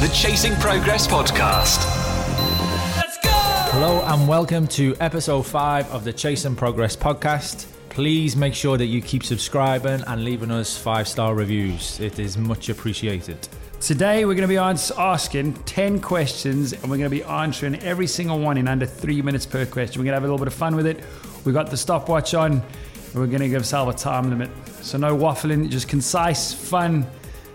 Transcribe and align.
the 0.00 0.08
Chasing 0.14 0.54
Progress 0.54 1.06
podcast. 1.06 1.84
Let's 2.96 3.18
go! 3.18 3.28
Hello 3.30 4.02
and 4.06 4.26
welcome 4.26 4.66
to 4.68 4.96
episode 4.98 5.42
5 5.42 5.92
of 5.92 6.04
the 6.04 6.12
Chasing 6.14 6.56
Progress 6.56 6.96
podcast. 6.96 7.66
Please 7.90 8.34
make 8.34 8.54
sure 8.54 8.78
that 8.78 8.86
you 8.86 9.02
keep 9.02 9.22
subscribing 9.22 10.02
and 10.06 10.24
leaving 10.24 10.50
us 10.50 10.74
5 10.78 11.06
star 11.06 11.34
reviews. 11.34 12.00
It 12.00 12.18
is 12.18 12.38
much 12.38 12.70
appreciated. 12.70 13.46
Today 13.78 14.24
we're 14.24 14.32
going 14.32 14.40
to 14.40 14.48
be 14.48 14.56
ans- 14.56 14.90
asking 14.92 15.52
10 15.64 16.00
questions 16.00 16.72
and 16.72 16.84
we're 16.84 16.96
going 16.96 17.10
to 17.10 17.10
be 17.10 17.24
answering 17.24 17.74
every 17.82 18.06
single 18.06 18.38
one 18.38 18.56
in 18.56 18.68
under 18.68 18.86
three 18.86 19.20
minutes 19.20 19.44
per 19.44 19.66
question. 19.66 20.00
We're 20.00 20.06
going 20.06 20.12
to 20.12 20.22
have 20.22 20.24
a 20.24 20.32
little 20.32 20.38
bit 20.38 20.48
of 20.48 20.54
fun 20.54 20.76
with 20.76 20.86
it. 20.86 21.04
We've 21.44 21.54
got 21.54 21.70
the 21.70 21.76
stopwatch 21.76 22.32
on 22.32 22.52
and 22.52 23.14
we're 23.14 23.26
going 23.26 23.40
to 23.40 23.50
give 23.50 23.60
ourselves 23.60 24.00
a 24.00 24.02
time 24.02 24.30
limit. 24.30 24.48
So 24.80 24.96
no 24.96 25.14
waffling, 25.14 25.68
just 25.68 25.88
concise, 25.88 26.54
fun, 26.54 27.06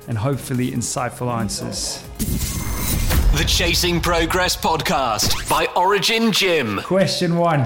and 0.07 0.17
hopefully 0.17 0.71
insightful 0.71 1.31
answers. 1.31 2.03
The 3.37 3.43
Chasing 3.45 3.99
Progress 3.99 4.55
podcast 4.55 5.49
by 5.49 5.67
Origin 5.75 6.31
Gym. 6.31 6.79
Question 6.83 7.37
one 7.37 7.65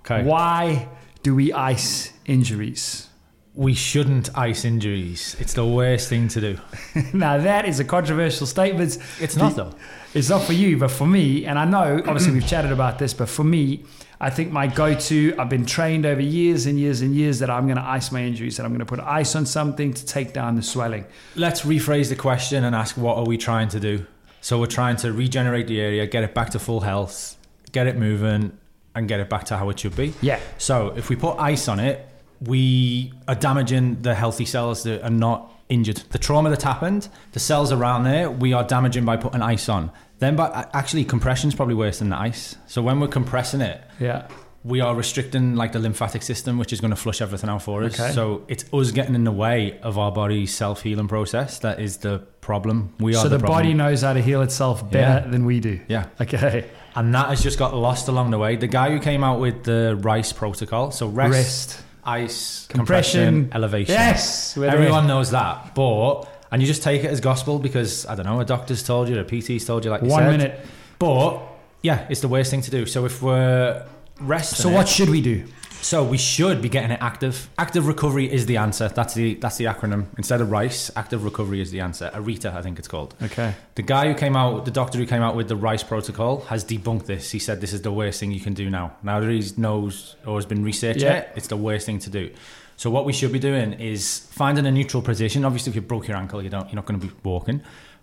Okay. 0.00 0.22
Why 0.22 0.88
do 1.22 1.34
we 1.34 1.52
ice 1.52 2.12
injuries? 2.24 3.08
We 3.54 3.74
shouldn't 3.74 4.36
ice 4.38 4.64
injuries. 4.64 5.34
It's 5.40 5.54
the 5.54 5.66
worst 5.66 6.08
thing 6.08 6.28
to 6.28 6.40
do. 6.40 6.58
now 7.12 7.38
that 7.38 7.66
is 7.66 7.80
a 7.80 7.84
controversial 7.84 8.46
statement. 8.46 8.98
It's 9.20 9.36
not, 9.36 9.56
though. 9.56 9.72
It's 10.14 10.28
not 10.28 10.42
for 10.42 10.52
you, 10.52 10.76
but 10.78 10.90
for 10.90 11.06
me, 11.06 11.44
and 11.44 11.58
I 11.58 11.64
know 11.64 11.98
obviously 11.98 12.32
we've 12.32 12.46
chatted 12.46 12.70
about 12.70 12.98
this, 12.98 13.12
but 13.14 13.28
for 13.28 13.44
me, 13.44 13.84
I 14.20 14.30
think 14.30 14.50
my 14.50 14.66
go-to. 14.66 15.34
I've 15.38 15.48
been 15.48 15.66
trained 15.66 16.06
over 16.06 16.20
years 16.20 16.66
and 16.66 16.78
years 16.78 17.02
and 17.02 17.14
years 17.14 17.38
that 17.40 17.50
I'm 17.50 17.66
going 17.66 17.76
to 17.76 17.84
ice 17.84 18.10
my 18.10 18.22
injuries, 18.22 18.56
that 18.56 18.64
I'm 18.64 18.70
going 18.70 18.80
to 18.80 18.86
put 18.86 19.00
ice 19.00 19.36
on 19.36 19.44
something 19.44 19.92
to 19.92 20.06
take 20.06 20.32
down 20.32 20.56
the 20.56 20.62
swelling. 20.62 21.04
Let's 21.34 21.62
rephrase 21.62 22.08
the 22.08 22.16
question 22.16 22.64
and 22.64 22.74
ask 22.74 22.96
what 22.96 23.16
are 23.18 23.26
we 23.26 23.36
trying 23.36 23.68
to 23.68 23.80
do? 23.80 24.06
So 24.40 24.58
we're 24.58 24.66
trying 24.66 24.96
to 24.96 25.12
regenerate 25.12 25.66
the 25.66 25.80
area, 25.80 26.06
get 26.06 26.24
it 26.24 26.34
back 26.34 26.50
to 26.50 26.58
full 26.58 26.80
health, 26.80 27.36
get 27.72 27.86
it 27.86 27.96
moving, 27.96 28.56
and 28.94 29.08
get 29.08 29.20
it 29.20 29.28
back 29.28 29.44
to 29.44 29.56
how 29.56 29.68
it 29.70 29.78
should 29.78 29.96
be. 29.96 30.14
Yeah. 30.22 30.40
So 30.56 30.94
if 30.96 31.10
we 31.10 31.16
put 31.16 31.36
ice 31.38 31.68
on 31.68 31.80
it, 31.80 32.08
we 32.40 33.12
are 33.28 33.34
damaging 33.34 34.02
the 34.02 34.14
healthy 34.14 34.44
cells 34.44 34.82
that 34.84 35.02
are 35.02 35.10
not 35.10 35.52
injured. 35.68 36.02
The 36.10 36.18
trauma 36.18 36.50
that's 36.50 36.64
happened, 36.64 37.08
the 37.32 37.40
cells 37.40 37.72
around 37.72 38.04
there, 38.04 38.30
we 38.30 38.52
are 38.52 38.64
damaging 38.64 39.04
by 39.04 39.16
putting 39.16 39.42
ice 39.42 39.68
on. 39.68 39.90
Then, 40.18 40.36
but 40.36 40.70
actually, 40.74 41.04
compression 41.04 41.48
is 41.48 41.54
probably 41.54 41.74
worse 41.74 41.98
than 41.98 42.08
the 42.10 42.16
ice. 42.16 42.56
So 42.66 42.82
when 42.82 43.00
we're 43.00 43.08
compressing 43.08 43.60
it, 43.60 43.80
Yeah. 44.00 44.28
we 44.64 44.80
are 44.80 44.94
restricting 44.94 45.56
like 45.56 45.72
the 45.72 45.78
lymphatic 45.78 46.22
system, 46.22 46.56
which 46.58 46.72
is 46.72 46.80
going 46.80 46.90
to 46.90 46.96
flush 46.96 47.20
everything 47.20 47.50
out 47.50 47.62
for 47.62 47.84
us. 47.84 47.98
Okay. 48.00 48.12
So 48.12 48.42
it's 48.48 48.64
us 48.72 48.90
getting 48.92 49.14
in 49.14 49.24
the 49.24 49.32
way 49.32 49.78
of 49.82 49.98
our 49.98 50.10
body's 50.12 50.54
self 50.54 50.82
healing 50.82 51.08
process. 51.08 51.58
That 51.58 51.80
is 51.80 51.98
the 51.98 52.20
problem. 52.40 52.94
We 52.98 53.14
are 53.14 53.22
So 53.22 53.28
the, 53.28 53.38
problem. 53.38 53.58
body 53.58 53.74
knows 53.74 54.02
how 54.02 54.12
to 54.14 54.22
heal 54.22 54.40
itself 54.42 54.88
better 54.90 55.24
Yeah. 55.24 55.30
than 55.30 55.44
we 55.44 55.60
do. 55.60 55.80
Yeah. 55.88 56.06
Okay. 56.20 56.66
And 56.94 57.14
that 57.14 57.28
has 57.28 57.42
just 57.42 57.58
got 57.58 57.74
lost 57.76 58.08
along 58.08 58.30
the 58.30 58.38
way. 58.38 58.56
The 58.56 58.68
guy 58.68 58.90
who 58.90 58.98
came 59.00 59.22
out 59.22 59.38
with 59.38 59.64
the 59.64 59.98
rice 60.00 60.32
protocol, 60.32 60.90
so 60.92 61.08
rest, 61.08 61.32
Rest. 61.32 61.82
Ice, 62.06 62.66
Compression. 62.68 63.24
compression, 63.24 63.50
elevation. 63.54 63.94
Yes. 63.94 64.56
Everyone 64.56 65.06
knows 65.06 65.30
that. 65.32 65.74
But 65.74 66.22
and 66.50 66.62
you 66.62 66.66
just 66.68 66.82
take 66.82 67.02
it 67.04 67.08
as 67.10 67.20
gospel 67.20 67.58
because 67.58 68.06
I 68.06 68.14
don't 68.14 68.24
know, 68.26 68.40
a 68.40 68.44
doctor's 68.44 68.82
told 68.82 69.08
you, 69.08 69.18
a 69.18 69.24
PT's 69.24 69.64
told 69.64 69.84
you, 69.84 69.90
like 69.90 70.02
you 70.02 70.08
One 70.08 70.22
said. 70.22 70.30
minute. 70.30 70.60
But 70.98 71.42
yeah, 71.82 72.06
it's 72.08 72.20
the 72.20 72.28
worst 72.28 72.50
thing 72.50 72.62
to 72.62 72.70
do. 72.70 72.86
So 72.86 73.04
if 73.04 73.20
we're 73.22 73.84
resting, 74.20 74.62
So 74.62 74.70
it- 74.70 74.74
what 74.74 74.88
should 74.88 75.10
we 75.10 75.20
do? 75.20 75.44
So 75.86 76.02
we 76.02 76.18
should 76.18 76.60
be 76.60 76.68
getting 76.68 76.90
it 76.90 76.98
active. 77.00 77.48
Active 77.58 77.86
recovery 77.86 78.28
is 78.28 78.46
the 78.46 78.56
answer. 78.56 78.88
That's 78.88 79.14
the 79.14 79.34
that's 79.34 79.56
the 79.56 79.66
acronym. 79.66 80.06
Instead 80.18 80.40
of 80.40 80.50
rice, 80.50 80.90
active 80.96 81.22
recovery 81.22 81.60
is 81.60 81.70
the 81.70 81.78
answer. 81.78 82.10
Arita, 82.12 82.52
I 82.52 82.60
think 82.60 82.80
it's 82.80 82.88
called. 82.88 83.14
Okay. 83.22 83.54
The 83.76 83.82
guy 83.82 84.08
who 84.08 84.14
came 84.18 84.34
out, 84.34 84.64
the 84.64 84.72
doctor 84.72 84.98
who 84.98 85.06
came 85.06 85.22
out 85.22 85.36
with 85.36 85.46
the 85.46 85.54
rice 85.54 85.84
protocol, 85.84 86.40
has 86.46 86.64
debunked 86.64 87.06
this. 87.06 87.30
He 87.30 87.38
said 87.38 87.60
this 87.60 87.72
is 87.72 87.82
the 87.82 87.92
worst 87.92 88.18
thing 88.18 88.32
you 88.32 88.40
can 88.40 88.52
do 88.52 88.68
now. 88.68 88.96
Now 89.04 89.20
that 89.20 89.30
he 89.30 89.40
knows 89.56 90.16
or 90.26 90.34
has 90.38 90.44
been 90.44 90.64
researching 90.64 91.02
Yeah. 91.02 91.18
it, 91.18 91.32
it's 91.36 91.46
the 91.46 91.56
worst 91.56 91.86
thing 91.86 92.00
to 92.00 92.10
do. 92.10 92.32
So 92.76 92.90
what 92.90 93.04
we 93.04 93.12
should 93.12 93.30
be 93.30 93.38
doing 93.38 93.74
is 93.74 94.26
finding 94.32 94.66
a 94.66 94.72
neutral 94.72 95.04
position. 95.04 95.44
Obviously, 95.44 95.70
if 95.70 95.76
you 95.76 95.82
broke 95.82 96.08
your 96.08 96.16
ankle, 96.16 96.42
you 96.42 96.50
don't, 96.50 96.66
you're 96.66 96.74
not 96.82 96.86
going 96.86 96.98
to 96.98 97.06
be 97.06 97.12
walking. 97.22 97.62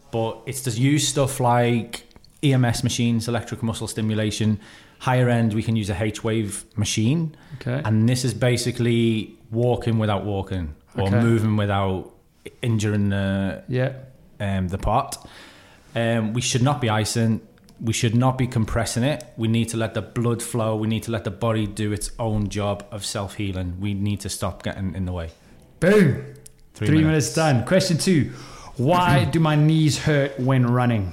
But 0.10 0.40
it's 0.46 0.62
to 0.62 0.72
use 0.72 1.06
stuff 1.06 1.42
like 1.42 2.06
EMS 2.42 2.82
machines, 2.86 3.28
electric 3.28 3.62
muscle 3.62 3.88
stimulation. 3.90 4.62
Higher 5.04 5.28
end, 5.30 5.54
we 5.54 5.62
can 5.64 5.76
use 5.76 5.90
a 5.90 5.98
H 6.02 6.24
wave 6.24 6.64
machine, 6.78 7.36
Okay. 7.56 7.82
and 7.84 8.08
this 8.08 8.24
is 8.24 8.34
basically 8.34 9.36
walking 9.52 10.00
without 10.00 10.24
walking 10.24 10.74
or 10.96 11.08
Okay. 11.08 11.20
moving 11.22 11.58
without 11.58 12.12
injuring 12.62 13.10
the 13.10 13.64
yeah. 13.68 13.92
um, 14.40 14.70
the 14.70 14.78
part. 14.78 15.18
Um, 15.96 16.32
we 16.34 16.40
should 16.42 16.62
not 16.64 16.80
be 16.80 16.90
icing. 16.90 17.42
We 17.82 17.92
should 17.92 18.16
not 18.16 18.38
be 18.38 18.48
compressing 18.48 19.04
it. 19.04 19.26
We 19.36 19.48
need 19.50 19.68
to 19.70 19.78
let 19.78 19.94
the 19.94 20.02
blood 20.02 20.42
flow. 20.42 20.78
We 20.78 20.88
need 20.88 21.04
to 21.04 21.12
let 21.12 21.24
the 21.26 21.32
body 21.32 21.68
do 21.68 21.92
its 21.92 22.12
own 22.18 22.48
job 22.48 22.86
of 22.92 23.04
self 23.06 23.36
healing. 23.36 23.78
We 23.82 23.94
need 23.94 24.22
to 24.22 24.30
stop 24.30 24.64
getting 24.64 24.96
in 24.96 25.04
the 25.06 25.12
way. 25.12 25.32
Boom. 25.82 26.24
Three 26.76 26.88
Three, 26.88 27.04
minutes. 27.04 27.06
minutes. 27.06 27.34
done. 27.36 27.66
Question 27.66 27.98
two. 27.98 28.32
Why 28.78 29.26
do 29.34 29.40
my 29.42 29.56
knees 29.56 29.98
hurt 30.00 30.40
when 30.40 30.66
running? 30.66 31.12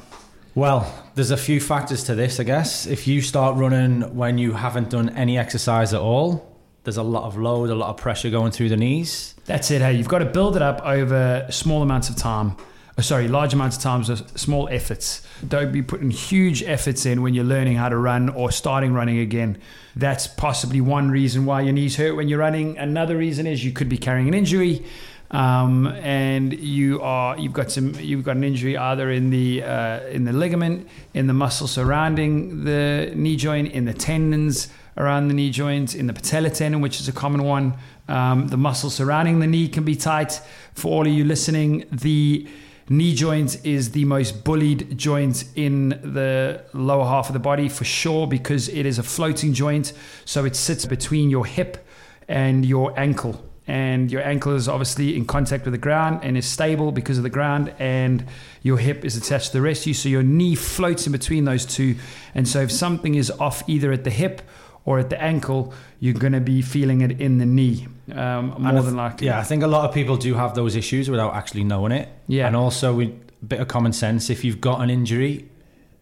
Well, 0.55 0.93
there's 1.15 1.31
a 1.31 1.37
few 1.37 1.61
factors 1.61 2.03
to 2.05 2.17
this, 2.17 2.41
I 2.41 2.43
guess. 2.43 2.87
If 2.87 3.07
you 3.07 3.23
start 3.23 3.57
running 3.57 4.17
when 4.17 4.37
you 4.37 4.53
haven't 4.53 4.91
done 4.91 5.11
any 5.11 5.39
exercise 5.39 5.95
at 5.95 6.01
all, 6.01 6.57
there's 6.83 6.97
a 6.97 7.05
lot 7.05 7.25
of 7.25 7.37
load, 7.37 7.71
a 7.71 7.75
lot 7.77 7.91
of 7.91 7.99
pressure 7.99 8.31
going 8.31 8.51
through 8.51 8.71
the 8.71 8.77
knees. 8.77 9.35
That's 9.45 9.71
it. 9.71 9.81
Hey, 9.81 9.93
you've 9.93 10.09
got 10.09 10.19
to 10.19 10.25
build 10.25 10.57
it 10.57 10.63
up 10.63 10.85
over 10.85 11.47
small 11.51 11.83
amounts 11.83 12.09
of 12.09 12.17
time. 12.17 12.57
Oh, 12.99 13.03
sorry, 13.03 13.29
large 13.29 13.55
amounts 13.55 13.77
of 13.77 13.83
times 13.83 14.11
uh, 14.11 14.17
small 14.35 14.69
efforts. 14.71 15.25
Don't 15.47 15.73
be 15.73 15.83
putting 15.83 16.11
huge 16.11 16.65
efforts 16.65 17.07
in 17.07 17.23
when 17.23 17.33
you're 17.33 17.45
learning 17.45 17.77
how 17.77 17.89
to 17.89 17.97
run 17.97 18.29
or 18.29 18.51
starting 18.51 18.93
running 18.93 19.19
again. 19.21 19.57
That's 19.95 20.27
possibly 20.27 20.81
one 20.81 21.13
reason 21.13 21.47
why 21.47 21.61
your 21.61 21.73
knees 21.73 21.97
hurt 21.97 22.17
when 22.17 22.29
you're 22.29 22.41
running. 22.41 22.77
Another 22.77 23.17
reason 23.17 23.47
is 23.47 23.65
you 23.65 23.73
could 23.73 23.89
be 23.89 23.99
carrying 23.99 24.27
an 24.27 24.35
injury, 24.35 24.85
um, 25.31 25.87
and 25.87 26.53
you 26.53 27.01
are 27.03 27.39
you've 27.39 27.53
got 27.53 27.71
some 27.71 27.95
you've 28.01 28.25
got 28.25 28.37
an 28.37 28.45
injury 28.45 28.77
either 28.77 29.11
in 29.11 29.31
the 29.31 29.63
uh, 29.63 30.01
in 30.09 30.25
the 30.25 30.33
ligament, 30.33 30.89
in 31.15 31.27
the 31.27 31.33
muscle 31.35 31.69
surrounding 31.69 32.65
the 32.65 33.13
knee 33.15 33.37
joint, 33.37 33.73
in 33.73 33.85
the 33.85 33.95
tendons 33.95 34.69
around 34.97 35.29
the 35.29 35.35
knee 35.35 35.51
joint, 35.51 35.95
in 35.95 36.07
the 36.07 36.13
patella 36.13 36.51
tendon, 36.51 36.81
which 36.81 37.01
is 37.01 37.09
a 37.09 37.13
common 37.13 37.45
one. 37.45 37.75
Um, 38.09 38.49
the 38.49 38.57
muscle 38.57 38.91
surrounding 38.91 39.39
the 39.39 39.47
knee 39.47 39.69
can 39.69 39.85
be 39.85 39.95
tight. 39.95 40.41
For 40.75 40.89
all 40.89 41.07
of 41.07 41.13
you 41.13 41.25
listening, 41.25 41.85
the 41.93 42.49
knee 42.89 43.15
joint 43.15 43.65
is 43.65 43.93
the 43.93 44.05
most 44.05 44.43
bullied 44.43 44.99
joint 44.99 45.45
in 45.55 45.91
the 45.91 46.65
lower 46.73 47.05
half 47.05 47.29
of 47.29 47.35
the 47.35 47.39
body 47.39 47.69
for 47.69 47.85
sure 47.85 48.27
because 48.27 48.69
it 48.69 48.85
is 48.85 48.99
a 48.99 49.05
floating 49.05 49.55
joint. 49.55 49.93
So 50.25 50.45
it 50.45 50.57
sits 50.57 50.87
between 50.87 51.31
your 51.31 51.47
hip 51.47 51.87
and 52.27 52.67
your 52.67 52.99
ankle. 52.99 53.50
And 53.71 54.11
your 54.11 54.23
ankle 54.23 54.57
is 54.57 54.67
obviously 54.69 55.17
in 55.17 55.27
contact 55.27 55.65
with 55.65 55.73
the 55.73 55.79
ground 55.79 56.25
and 56.25 56.37
is 56.37 56.45
stable 56.45 56.91
because 56.91 57.19
of 57.19 57.23
the 57.23 57.31
ground, 57.31 57.73
and 57.79 58.25
your 58.63 58.79
hip 58.79 59.05
is 59.05 59.17
attached 59.17 59.49
to 59.49 59.53
the 59.53 59.63
rest 59.63 59.83
of 59.83 59.87
you. 59.87 59.95
So 59.95 60.09
your 60.09 60.25
knee 60.25 60.57
floats 60.57 61.07
in 61.07 61.13
between 61.13 61.45
those 61.45 61.65
two. 61.65 61.95
And 62.35 62.49
so 62.49 62.63
if 62.63 62.73
something 62.73 63.15
is 63.15 63.31
off 63.31 63.63
either 63.69 63.93
at 63.93 64.03
the 64.03 64.11
hip 64.11 64.43
or 64.85 64.99
at 64.99 65.09
the 65.09 65.23
ankle, 65.23 65.73
you're 66.01 66.15
going 66.15 66.33
to 66.33 66.41
be 66.41 66.63
feeling 66.63 67.01
it 67.01 67.21
in 67.21 67.39
the 67.39 67.47
knee 67.47 67.87
um, 68.13 68.57
more 68.59 68.73
I 68.73 68.81
than 68.81 68.97
likely. 68.97 69.29
Yeah, 69.29 69.39
I 69.39 69.45
think 69.45 69.63
a 69.63 69.69
lot 69.69 69.89
of 69.89 69.95
people 69.95 70.17
do 70.17 70.35
have 70.35 70.57
those 70.57 70.75
issues 70.75 71.09
without 71.09 71.35
actually 71.35 71.63
knowing 71.63 71.93
it. 71.93 72.09
Yeah. 72.27 72.49
And 72.49 72.57
also, 72.57 72.95
with 72.95 73.11
a 73.11 73.45
bit 73.45 73.61
of 73.61 73.69
common 73.69 73.93
sense, 73.93 74.31
if 74.31 74.43
you've 74.43 74.61
got 74.61 74.81
an 74.81 74.91
injury, 74.91 75.49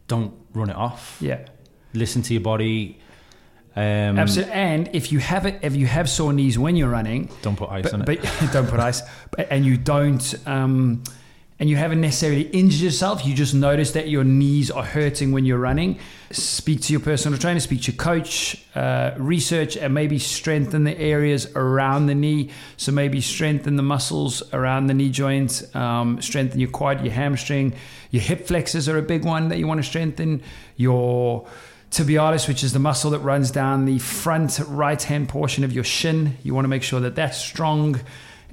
don't 0.06 0.32
run 0.54 0.70
it 0.70 0.76
off. 0.76 1.18
Yeah. 1.20 1.40
Listen 1.92 2.22
to 2.22 2.32
your 2.32 2.42
body. 2.42 2.98
Um, 3.78 4.18
Absolutely. 4.18 4.54
And 4.54 4.90
if 4.92 5.12
you 5.12 5.20
have 5.20 5.46
it, 5.46 5.60
if 5.62 5.76
you 5.76 5.86
have 5.86 6.10
sore 6.10 6.32
knees 6.32 6.58
when 6.58 6.74
you're 6.74 6.88
running, 6.88 7.30
Don't 7.42 7.54
put 7.54 7.70
ice 7.70 7.92
on 7.92 8.00
but, 8.00 8.16
it. 8.16 8.22
but 8.40 8.50
don't 8.52 8.66
put 8.66 8.80
ice, 8.80 9.02
but, 9.30 9.46
and 9.52 9.64
you 9.64 9.76
don't, 9.76 10.34
um, 10.48 11.04
and 11.60 11.70
you 11.70 11.76
haven't 11.76 12.00
necessarily 12.00 12.42
injured 12.42 12.80
yourself, 12.80 13.24
you 13.24 13.36
just 13.36 13.54
notice 13.54 13.92
that 13.92 14.08
your 14.08 14.24
knees 14.24 14.72
are 14.72 14.82
hurting 14.82 15.30
when 15.30 15.44
you're 15.44 15.60
running. 15.60 16.00
Speak 16.32 16.80
to 16.82 16.92
your 16.92 16.98
personal 16.98 17.38
trainer, 17.38 17.60
speak 17.60 17.82
to 17.82 17.92
your 17.92 17.98
coach, 17.98 18.64
uh, 18.74 19.12
research, 19.16 19.76
and 19.76 19.94
maybe 19.94 20.18
strengthen 20.18 20.82
the 20.82 20.98
areas 20.98 21.46
around 21.54 22.06
the 22.06 22.16
knee. 22.16 22.50
So 22.78 22.90
maybe 22.90 23.20
strengthen 23.20 23.76
the 23.76 23.84
muscles 23.84 24.42
around 24.52 24.88
the 24.88 24.94
knee 24.94 25.10
joint, 25.10 25.62
um, 25.76 26.20
strengthen 26.20 26.58
your 26.58 26.70
quad, 26.70 27.04
your 27.04 27.14
hamstring, 27.14 27.74
your 28.10 28.22
hip 28.22 28.48
flexors 28.48 28.88
are 28.88 28.98
a 28.98 29.02
big 29.02 29.24
one 29.24 29.48
that 29.50 29.58
you 29.58 29.68
want 29.68 29.78
to 29.78 29.88
strengthen. 29.88 30.42
Your 30.76 31.46
tibialis, 31.90 32.48
which 32.48 32.62
is 32.62 32.72
the 32.72 32.78
muscle 32.78 33.10
that 33.10 33.20
runs 33.20 33.50
down 33.50 33.84
the 33.84 33.98
front 33.98 34.60
right 34.66 35.02
hand 35.02 35.28
portion 35.28 35.64
of 35.64 35.72
your 35.72 35.84
shin. 35.84 36.36
You 36.42 36.54
want 36.54 36.64
to 36.64 36.68
make 36.68 36.82
sure 36.82 37.00
that 37.00 37.14
that's 37.14 37.38
strong 37.38 38.00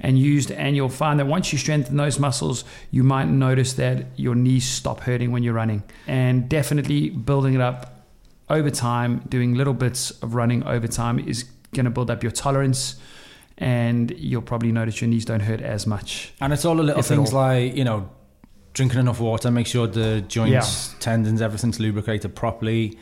and 0.00 0.18
used. 0.18 0.50
And 0.50 0.76
you'll 0.76 0.88
find 0.88 1.18
that 1.20 1.26
once 1.26 1.52
you 1.52 1.58
strengthen 1.58 1.96
those 1.96 2.18
muscles, 2.18 2.64
you 2.90 3.02
might 3.02 3.26
notice 3.26 3.74
that 3.74 4.06
your 4.16 4.34
knees 4.34 4.66
stop 4.66 5.00
hurting 5.00 5.32
when 5.32 5.42
you're 5.42 5.54
running. 5.54 5.82
And 6.06 6.48
definitely 6.48 7.10
building 7.10 7.54
it 7.54 7.60
up 7.60 8.04
over 8.48 8.70
time, 8.70 9.22
doing 9.28 9.54
little 9.54 9.74
bits 9.74 10.10
of 10.22 10.34
running 10.34 10.62
over 10.64 10.86
time 10.86 11.18
is 11.18 11.44
going 11.74 11.84
to 11.84 11.90
build 11.90 12.10
up 12.10 12.22
your 12.22 12.32
tolerance. 12.32 12.96
And 13.58 14.10
you'll 14.18 14.42
probably 14.42 14.70
notice 14.70 15.00
your 15.00 15.08
knees 15.08 15.24
don't 15.24 15.40
hurt 15.40 15.62
as 15.62 15.86
much. 15.86 16.32
And 16.40 16.52
it's 16.52 16.64
all 16.64 16.76
the 16.76 16.82
little 16.82 17.02
things 17.02 17.32
all. 17.32 17.40
like, 17.40 17.74
you 17.74 17.84
know, 17.84 18.10
drinking 18.74 19.00
enough 19.00 19.18
water, 19.18 19.50
make 19.50 19.66
sure 19.66 19.86
the 19.86 20.20
joints, 20.20 20.94
tendons, 21.00 21.40
everything's 21.40 21.80
lubricated 21.80 22.34
properly. 22.34 22.98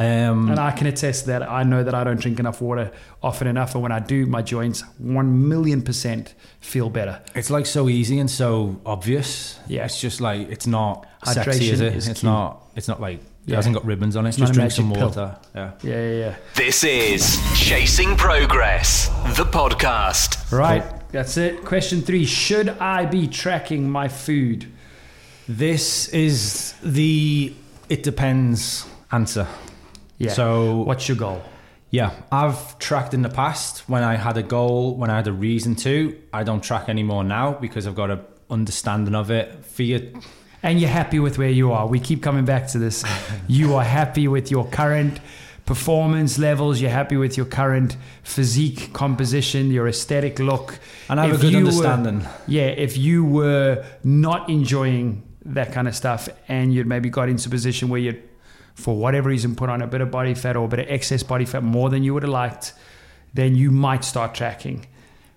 Um, 0.00 0.48
And 0.50 0.58
I 0.58 0.70
can 0.70 0.86
attest 0.86 1.26
that 1.26 1.42
I 1.42 1.62
know 1.62 1.84
that 1.84 1.94
I 1.94 2.04
don't 2.04 2.18
drink 2.20 2.38
enough 2.40 2.60
water 2.62 2.90
often 3.22 3.46
enough, 3.46 3.74
and 3.74 3.82
when 3.82 3.92
I 3.92 3.98
do, 4.00 4.24
my 4.26 4.40
joints 4.42 4.82
one 4.98 5.48
million 5.48 5.82
percent 5.82 6.34
feel 6.60 6.88
better. 6.88 7.20
it's 7.34 7.50
like 7.50 7.66
so 7.66 7.88
easy 7.88 8.18
and 8.18 8.30
so 8.30 8.80
obvious. 8.86 9.58
Yeah. 9.68 9.84
it's 9.84 10.00
just 10.00 10.20
like 10.20 10.48
it's 10.50 10.66
not 10.66 11.06
sexy, 11.24 11.40
Hydration 11.50 11.72
is 11.72 11.80
it? 11.80 11.94
is 11.96 12.08
it's 12.08 12.20
key. 12.22 12.26
not. 12.26 12.62
It's 12.76 12.88
not 12.88 13.00
like 13.00 13.20
Yeah. 13.44 13.54
it 13.54 13.56
hasn't 13.56 13.74
got 13.74 13.84
ribbons 13.84 14.16
on 14.16 14.24
it. 14.24 14.30
It's 14.30 14.38
just 14.38 14.52
not 14.52 14.54
drink 14.54 14.72
some 14.72 14.90
pill. 14.92 15.08
water. 15.08 15.36
Yeah. 15.54 15.70
Yeah, 15.82 15.94
yeah, 15.94 16.18
yeah. 16.24 16.34
This 16.54 16.82
is 16.84 17.38
Chasing 17.54 18.16
Progress, 18.16 19.08
the 19.36 19.44
podcast. 19.44 20.50
Right, 20.50 20.84
that's 21.12 21.36
it. 21.36 21.62
Question 21.64 22.00
three: 22.00 22.24
Should 22.24 22.68
I 22.80 23.04
be 23.06 23.26
tracking 23.28 23.90
my 23.90 24.08
food? 24.08 24.66
This 25.46 26.08
is 26.08 26.74
the 26.82 27.52
it 27.88 28.02
depends 28.02 28.86
answer. 29.12 29.46
Yeah. 30.20 30.32
So 30.32 30.82
what's 30.82 31.08
your 31.08 31.16
goal? 31.16 31.42
Yeah, 31.90 32.12
I've 32.30 32.78
tracked 32.78 33.14
in 33.14 33.22
the 33.22 33.28
past 33.28 33.88
when 33.88 34.04
I 34.04 34.14
had 34.14 34.36
a 34.36 34.42
goal, 34.44 34.94
when 34.96 35.10
I 35.10 35.16
had 35.16 35.26
a 35.26 35.32
reason 35.32 35.74
to. 35.76 36.16
I 36.32 36.44
don't 36.44 36.62
track 36.62 36.88
anymore 36.88 37.24
now 37.24 37.54
because 37.54 37.86
I've 37.88 37.96
got 37.96 38.10
a 38.10 38.20
understanding 38.48 39.14
of 39.16 39.30
it. 39.32 39.64
For 39.64 39.82
you, 39.82 40.20
And 40.62 40.78
you're 40.80 40.90
happy 40.90 41.18
with 41.18 41.36
where 41.38 41.48
you 41.50 41.72
are. 41.72 41.86
We 41.88 41.98
keep 41.98 42.22
coming 42.22 42.44
back 42.44 42.68
to 42.68 42.78
this. 42.78 43.02
you 43.48 43.74
are 43.74 43.82
happy 43.82 44.28
with 44.28 44.50
your 44.52 44.66
current 44.68 45.18
performance 45.66 46.38
levels. 46.38 46.80
You're 46.80 46.90
happy 46.90 47.16
with 47.16 47.36
your 47.36 47.46
current 47.46 47.96
physique 48.22 48.92
composition, 48.92 49.70
your 49.70 49.88
aesthetic 49.88 50.38
look. 50.38 50.78
and 51.08 51.18
I 51.20 51.26
have 51.26 51.36
If 51.36 51.40
a 51.40 51.44
good 51.44 51.52
you 51.52 51.58
were- 51.58 51.86
understanding. 51.86 52.28
yeah, 52.46 52.66
if 52.66 52.96
you 52.96 53.24
were 53.24 53.84
not 54.04 54.48
enjoying 54.48 55.22
that 55.44 55.72
kind 55.72 55.88
of 55.88 55.96
stuff 55.96 56.28
and 56.48 56.72
you'd 56.74 56.86
maybe 56.86 57.08
got 57.08 57.28
into 57.28 57.48
a 57.48 57.50
position 57.50 57.88
where 57.88 58.00
you'd, 58.00 58.22
for 58.80 58.96
whatever 58.96 59.28
reason, 59.28 59.54
put 59.54 59.68
on 59.68 59.82
a 59.82 59.86
bit 59.86 60.00
of 60.00 60.10
body 60.10 60.34
fat 60.34 60.56
or 60.56 60.64
a 60.64 60.68
bit 60.68 60.80
of 60.80 60.86
excess 60.88 61.22
body 61.22 61.44
fat 61.44 61.62
more 61.62 61.90
than 61.90 62.02
you 62.02 62.14
would 62.14 62.22
have 62.22 62.32
liked, 62.32 62.72
then 63.34 63.54
you 63.54 63.70
might 63.70 64.04
start 64.04 64.34
tracking. 64.34 64.86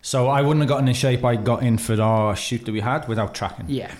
So 0.02 0.28
I 0.28 0.42
wouldn't 0.42 0.62
have 0.62 0.70
gotten 0.70 0.88
in 0.88 0.94
shape 0.94 1.24
I 1.24 1.36
got 1.36 1.64
in 1.64 1.78
for 1.78 2.02
our 2.02 2.36
shoot 2.36 2.66
that 2.66 2.72
we 2.72 2.82
had 2.82 3.08
without 3.08 3.34
tracking. 3.34 3.66
Yeah. 3.70 3.92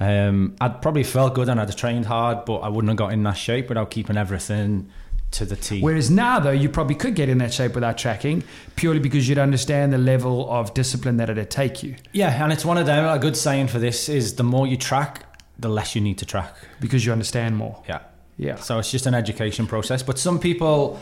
Um, 0.00 0.56
I'd 0.60 0.82
probably 0.82 1.04
felt 1.04 1.34
good 1.34 1.48
and 1.48 1.60
I'd 1.60 1.76
trained 1.76 2.06
hard, 2.06 2.44
but 2.44 2.56
I 2.58 2.68
wouldn't 2.68 2.88
have 2.88 2.96
got 2.96 3.12
in 3.12 3.22
that 3.22 3.36
shape 3.36 3.68
without 3.68 3.90
keeping 3.90 4.16
everything 4.16 4.90
to 5.30 5.44
the 5.44 5.56
T. 5.56 5.80
Whereas 5.80 6.10
now, 6.10 6.40
though, 6.40 6.50
you 6.50 6.68
probably 6.68 6.94
could 6.96 7.14
get 7.14 7.28
in 7.28 7.38
that 7.38 7.52
shape 7.52 7.74
without 7.74 7.98
tracking 7.98 8.42
purely 8.76 8.98
because 9.00 9.28
you'd 9.28 9.38
understand 9.38 9.92
the 9.92 9.98
level 9.98 10.50
of 10.50 10.74
discipline 10.74 11.16
that 11.18 11.30
it'd 11.30 11.50
take 11.50 11.82
you 11.82 11.96
yeah, 12.12 12.42
and 12.42 12.52
it's 12.52 12.64
one 12.64 12.78
of 12.78 12.86
them. 12.86 13.06
A 13.06 13.18
good 13.18 13.36
saying 13.36 13.68
for 13.68 13.78
this 13.78 14.08
is 14.08 14.34
the 14.34 14.44
more 14.44 14.66
you 14.66 14.76
track, 14.76 15.24
the 15.58 15.68
less 15.68 15.94
you 15.94 16.00
need 16.00 16.18
to 16.18 16.26
track. 16.26 16.54
because 16.80 17.06
you 17.06 17.12
understand 17.12 17.56
more. 17.56 17.82
Yeah. 17.88 18.00
Yeah. 18.36 18.56
So 18.56 18.78
it's 18.78 18.90
just 18.90 19.06
an 19.06 19.14
education 19.14 19.66
process. 19.66 20.02
But 20.02 20.18
some 20.18 20.38
people, 20.38 21.00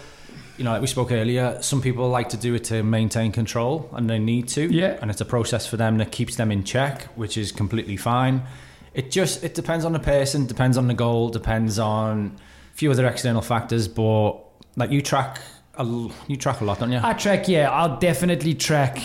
you 0.59 0.65
know, 0.65 0.73
like 0.73 0.81
we 0.81 0.87
spoke 0.87 1.13
earlier, 1.13 1.59
some 1.63 1.81
people 1.81 2.09
like 2.09 2.29
to 2.31 2.37
do 2.37 2.55
it 2.55 2.65
to 2.65 2.83
maintain 2.83 3.33
control 3.33 3.89
and 3.93 4.09
they 4.09 4.19
need 4.19 4.49
to. 4.49 4.73
Yeah. 4.73 4.99
And 5.01 5.11
it's 5.11 5.21
a 5.21 5.25
process 5.25 5.67
for 5.67 5.77
them 5.77 5.99
that 5.99 6.13
keeps 6.13 6.37
them 6.37 6.53
in 6.53 6.65
check, 6.65 7.05
which 7.17 7.37
is 7.37 7.53
completely 7.53 7.97
fine. 7.97 8.43
It 8.95 9.11
just 9.11 9.43
it 9.43 9.55
depends 9.55 9.85
on 9.85 9.93
the 9.93 9.99
person, 9.99 10.47
depends 10.47 10.77
on 10.77 10.87
the 10.87 10.95
goal, 10.95 11.31
depends 11.31 11.79
on 11.79 12.37
a 12.73 12.77
few 12.77 12.91
other 12.91 13.07
external 13.07 13.41
factors. 13.41 13.89
But 13.89 14.33
like 14.77 14.91
you 14.91 15.01
track 15.01 15.41
a, 15.77 15.85
you 16.29 16.37
track 16.37 16.61
a 16.61 16.65
lot, 16.65 16.81
don't 16.81 16.93
you? 16.93 17.01
I 17.03 17.15
track, 17.15 17.49
yeah, 17.49 17.71
I'll 17.71 17.99
definitely 17.99 18.55
track. 18.55 18.99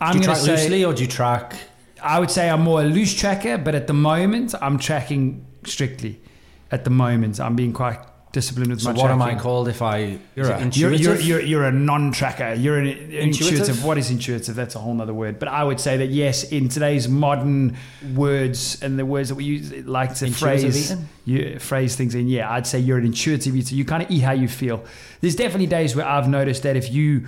I'm 0.00 0.12
do 0.12 0.20
you 0.20 0.24
going 0.26 0.36
track 0.36 0.38
to 0.38 0.56
say, 0.56 0.62
loosely 0.62 0.84
or 0.84 0.94
do 0.94 1.02
you 1.02 1.08
track? 1.08 1.54
I 2.02 2.18
would 2.18 2.30
say 2.30 2.48
I'm 2.48 2.62
more 2.62 2.80
a 2.80 2.84
loose 2.84 3.14
tracker, 3.14 3.58
but 3.58 3.74
at 3.74 3.86
the 3.86 3.92
moment, 3.92 4.54
I'm 4.62 4.78
tracking 4.78 5.44
strictly. 5.64 6.20
At 6.70 6.84
the 6.84 6.90
moment, 6.90 7.40
I'm 7.40 7.56
being 7.56 7.72
quite 7.72 7.98
disciplined 8.32 8.70
with 8.70 8.80
So 8.80 8.92
my 8.92 8.98
what 8.98 9.10
am 9.10 9.20
I 9.20 9.34
called 9.34 9.66
if 9.66 9.82
I? 9.82 10.18
You're 10.36 10.52
a, 10.52 10.68
you're, 10.68 10.92
you're, 10.92 11.16
you're, 11.16 11.40
you're 11.40 11.64
a 11.64 11.72
non-tracker. 11.72 12.54
You're 12.54 12.78
an 12.78 12.86
intuitive. 12.86 13.58
Intuitive? 13.58 13.84
What 13.84 13.98
is 13.98 14.10
intuitive? 14.10 14.54
That's 14.54 14.76
a 14.76 14.78
whole 14.78 15.00
other 15.00 15.12
word. 15.12 15.40
But 15.40 15.48
I 15.48 15.64
would 15.64 15.80
say 15.80 15.96
that 15.96 16.10
yes, 16.10 16.44
in 16.44 16.68
today's 16.68 17.08
modern 17.08 17.76
words 18.14 18.80
and 18.82 18.98
the 18.98 19.04
words 19.04 19.30
that 19.30 19.34
we 19.34 19.44
use, 19.44 19.72
like 19.84 20.14
to 20.16 20.26
Intuitive 20.26 20.72
phrase 20.72 20.96
you 21.24 21.58
phrase 21.58 21.96
things 21.96 22.14
in. 22.14 22.28
Yeah, 22.28 22.50
I'd 22.52 22.66
say 22.66 22.78
you're 22.78 22.98
an 22.98 23.06
intuitive 23.06 23.56
eater. 23.56 23.74
You 23.74 23.84
kind 23.84 24.02
of 24.02 24.10
eat 24.10 24.20
how 24.20 24.32
you 24.32 24.46
feel. 24.46 24.84
There's 25.20 25.36
definitely 25.36 25.66
days 25.66 25.96
where 25.96 26.06
I've 26.06 26.28
noticed 26.28 26.62
that 26.62 26.76
if 26.76 26.92
you 26.92 27.26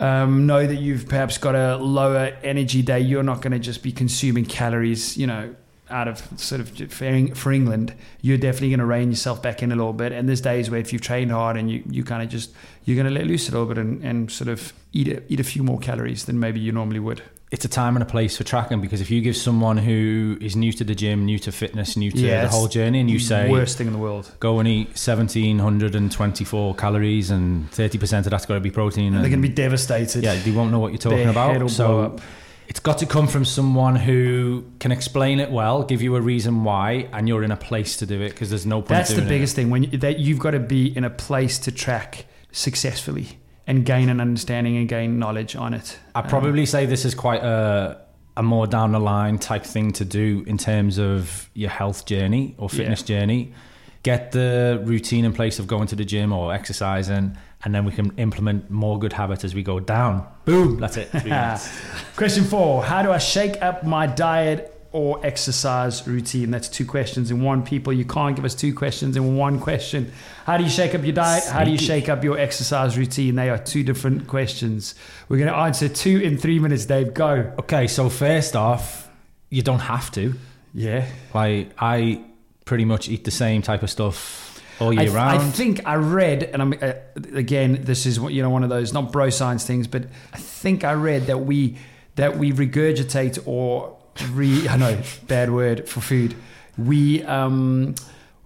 um, 0.00 0.46
know 0.46 0.66
that 0.66 0.74
you've 0.74 1.08
perhaps 1.08 1.38
got 1.38 1.54
a 1.54 1.76
lower 1.76 2.36
energy 2.42 2.82
day, 2.82 2.98
you're 2.98 3.22
not 3.22 3.42
going 3.42 3.52
to 3.52 3.60
just 3.60 3.82
be 3.84 3.92
consuming 3.92 4.44
calories, 4.44 5.16
you 5.16 5.28
know, 5.28 5.54
out 5.92 6.08
of 6.08 6.18
sort 6.40 6.60
of 6.60 6.70
for, 6.92 7.34
for 7.34 7.52
England. 7.52 7.94
You're 8.20 8.38
definitely 8.38 8.70
going 8.70 8.80
to 8.80 8.86
rein 8.86 9.10
yourself 9.10 9.42
back 9.42 9.62
in 9.62 9.70
a 9.70 9.76
little 9.76 9.92
bit. 9.92 10.10
And 10.12 10.28
there's 10.28 10.40
days 10.40 10.70
where 10.70 10.80
if 10.80 10.92
you've 10.92 11.02
trained 11.02 11.30
hard 11.30 11.56
and 11.56 11.70
you, 11.70 11.82
you 11.88 12.02
kind 12.02 12.22
of 12.22 12.28
just, 12.28 12.50
you're 12.84 12.96
going 12.96 13.06
to 13.12 13.12
let 13.12 13.26
loose 13.28 13.48
a 13.48 13.52
little 13.52 13.66
bit 13.66 13.78
and, 13.78 14.02
and 14.02 14.30
sort 14.30 14.48
of 14.48 14.72
eat 14.92 15.08
a, 15.08 15.22
eat 15.32 15.38
a 15.38 15.44
few 15.44 15.62
more 15.62 15.78
calories 15.78 16.24
than 16.24 16.40
maybe 16.40 16.58
you 16.58 16.72
normally 16.72 16.98
would. 17.00 17.22
it's 17.50 17.64
a 17.66 17.68
time 17.68 17.94
and 17.96 18.02
a 18.02 18.06
place 18.06 18.36
for 18.38 18.44
tracking 18.44 18.80
because 18.80 19.00
if 19.02 19.10
you 19.10 19.20
give 19.20 19.36
someone 19.36 19.76
who 19.76 20.38
is 20.40 20.56
new 20.56 20.72
to 20.72 20.84
the 20.84 20.94
gym, 20.94 21.24
new 21.26 21.38
to 21.38 21.52
fitness, 21.52 21.96
new 21.96 22.10
to 22.10 22.18
Yeah, 22.18 22.42
the 22.42 22.48
whole 22.48 22.66
journey, 22.68 22.98
and 23.00 23.10
you 23.10 23.18
mm, 23.18 23.28
say 23.28 23.50
Worst 23.50 23.76
thing 23.78 23.86
in 23.86 23.92
the 23.92 23.98
world. 23.98 24.30
go 24.40 24.58
and 24.58 24.66
eat 24.68 24.96
seventeen 24.96 25.58
hundred 25.58 25.94
and 25.94 26.10
twenty-four 26.10 26.74
calories 26.76 27.30
and 27.30 27.70
thirty 27.70 27.98
percent 27.98 28.26
of 28.26 28.30
that's 28.30 28.46
got 28.46 28.54
to 28.54 28.60
be 28.60 28.70
protein, 28.70 29.12
They're 29.12 29.28
going 29.28 29.42
to 29.42 29.48
be 29.48 29.54
devastated. 29.54 30.24
yeah, 30.24 30.34
they 30.42 30.50
won't 30.50 30.70
know 30.70 30.78
what 30.78 30.92
you're 30.92 30.98
talking 30.98 31.18
Their 31.18 31.30
about. 31.30 31.70
So 31.70 32.00
up. 32.00 32.20
It's 32.68 32.80
got 32.80 32.98
to 32.98 33.06
come 33.06 33.26
from 33.26 33.44
someone 33.44 33.96
who 33.96 34.64
can 34.80 34.92
explain 34.92 35.40
it 35.40 35.50
well, 35.50 35.82
give 35.82 36.02
you 36.02 36.16
a 36.16 36.20
reason 36.20 36.64
why, 36.64 37.08
and 37.12 37.28
you're 37.28 37.42
in 37.42 37.50
a 37.50 37.56
place 37.56 37.96
to 37.98 38.06
do 38.06 38.20
it 38.20 38.30
because 38.30 38.48
there's 38.50 38.66
no 38.66 38.80
point. 38.80 38.88
That's 38.88 39.10
the 39.10 39.16
doing 39.16 39.26
it. 39.26 39.30
biggest 39.30 39.56
thing 39.56 39.70
when 39.70 39.84
you, 39.84 39.98
that 39.98 40.18
you've 40.18 40.38
got 40.38 40.52
to 40.52 40.60
be 40.60 40.96
in 40.96 41.04
a 41.04 41.10
place 41.10 41.58
to 41.60 41.72
track 41.72 42.26
successfully 42.52 43.38
and 43.66 43.84
gain 43.84 44.08
an 44.08 44.20
understanding 44.20 44.76
and 44.76 44.88
gain 44.88 45.18
knowledge 45.18 45.54
on 45.56 45.74
it. 45.74 45.98
I 46.14 46.20
um, 46.20 46.28
probably 46.28 46.66
say 46.66 46.86
this 46.86 47.04
is 47.04 47.14
quite 47.14 47.42
a 47.42 48.00
a 48.36 48.42
more 48.42 48.66
down 48.66 48.92
the 48.92 48.98
line 48.98 49.38
type 49.38 49.62
thing 49.64 49.92
to 49.92 50.04
do 50.06 50.42
in 50.46 50.56
terms 50.56 50.98
of 50.98 51.50
your 51.52 51.68
health 51.68 52.06
journey 52.06 52.54
or 52.56 52.70
fitness 52.70 53.00
Yeah. 53.02 53.20
journey. 53.20 53.52
Get 54.02 54.32
the 54.32 54.82
routine 54.84 55.24
in 55.24 55.32
place 55.32 55.58
of 55.58 55.66
going 55.66 55.86
to 55.88 55.96
the 55.96 56.04
gym 56.04 56.32
or 56.32 56.52
exercising, 56.52 57.36
and 57.64 57.74
then 57.74 57.84
we 57.84 57.92
can 57.92 58.12
implement 58.18 58.68
more 58.68 58.98
good 58.98 59.12
habits 59.12 59.44
as 59.44 59.54
we 59.54 59.62
go 59.62 59.78
down. 59.78 60.26
Boom, 60.44 60.80
that's 60.80 60.96
it. 60.96 61.08
Question 62.16 62.44
four: 62.44 62.82
How 62.82 63.02
do 63.02 63.12
I 63.12 63.18
shake 63.18 63.62
up 63.62 63.84
my 63.84 64.06
diet 64.06 64.68
or 64.90 65.24
exercise 65.24 66.04
routine? 66.08 66.50
That's 66.50 66.68
two 66.68 66.84
questions 66.84 67.30
in 67.30 67.42
one. 67.42 67.62
People, 67.62 67.92
you 67.92 68.04
can't 68.04 68.34
give 68.34 68.44
us 68.44 68.56
two 68.56 68.74
questions 68.74 69.16
in 69.16 69.36
one 69.36 69.60
question. 69.60 70.10
How 70.46 70.56
do 70.56 70.64
you 70.64 70.70
shake 70.70 70.96
up 70.96 71.04
your 71.04 71.12
diet? 71.12 71.44
How 71.44 71.62
do 71.62 71.70
you 71.70 71.78
shake 71.78 72.08
up 72.08 72.24
your 72.24 72.36
exercise 72.36 72.98
routine? 72.98 73.36
They 73.36 73.50
are 73.50 73.58
two 73.58 73.84
different 73.84 74.26
questions. 74.26 74.96
We're 75.28 75.38
going 75.38 75.50
to 75.50 75.56
answer 75.56 75.88
two 75.88 76.18
in 76.20 76.38
three 76.38 76.58
minutes. 76.58 76.86
Dave, 76.86 77.14
go. 77.14 77.52
okay, 77.60 77.86
so 77.86 78.08
first 78.08 78.56
off, 78.56 79.08
you 79.48 79.62
don't 79.62 79.78
have 79.78 80.10
to. 80.12 80.34
Yeah. 80.74 81.06
Like 81.32 81.70
I 81.78 82.24
pretty 82.64 82.84
much 82.84 83.08
eat 83.08 83.24
the 83.24 83.30
same 83.30 83.62
type 83.62 83.82
of 83.82 83.90
stuff 83.90 84.52
all 84.80 84.98
I, 84.98 85.02
year 85.02 85.12
round. 85.12 85.40
I 85.40 85.50
think 85.50 85.86
I 85.86 85.94
read, 85.94 86.42
and 86.42 86.62
I'm 86.62 86.74
uh, 86.80 86.92
again, 87.34 87.80
this 87.82 88.06
is 88.06 88.18
what 88.18 88.32
you 88.32 88.42
know, 88.42 88.50
one 88.50 88.62
of 88.62 88.70
those 88.70 88.92
not 88.92 89.12
bro 89.12 89.30
science 89.30 89.64
things, 89.66 89.86
but 89.86 90.04
I 90.32 90.38
think 90.38 90.84
I 90.84 90.92
read 90.92 91.26
that 91.26 91.40
we 91.40 91.76
that 92.16 92.36
we 92.36 92.52
regurgitate 92.52 93.46
or 93.46 93.96
re, 94.30 94.68
I 94.68 94.76
know 94.76 95.00
bad 95.26 95.50
word 95.50 95.88
for 95.88 96.00
food. 96.00 96.34
We 96.76 97.22
um, 97.24 97.94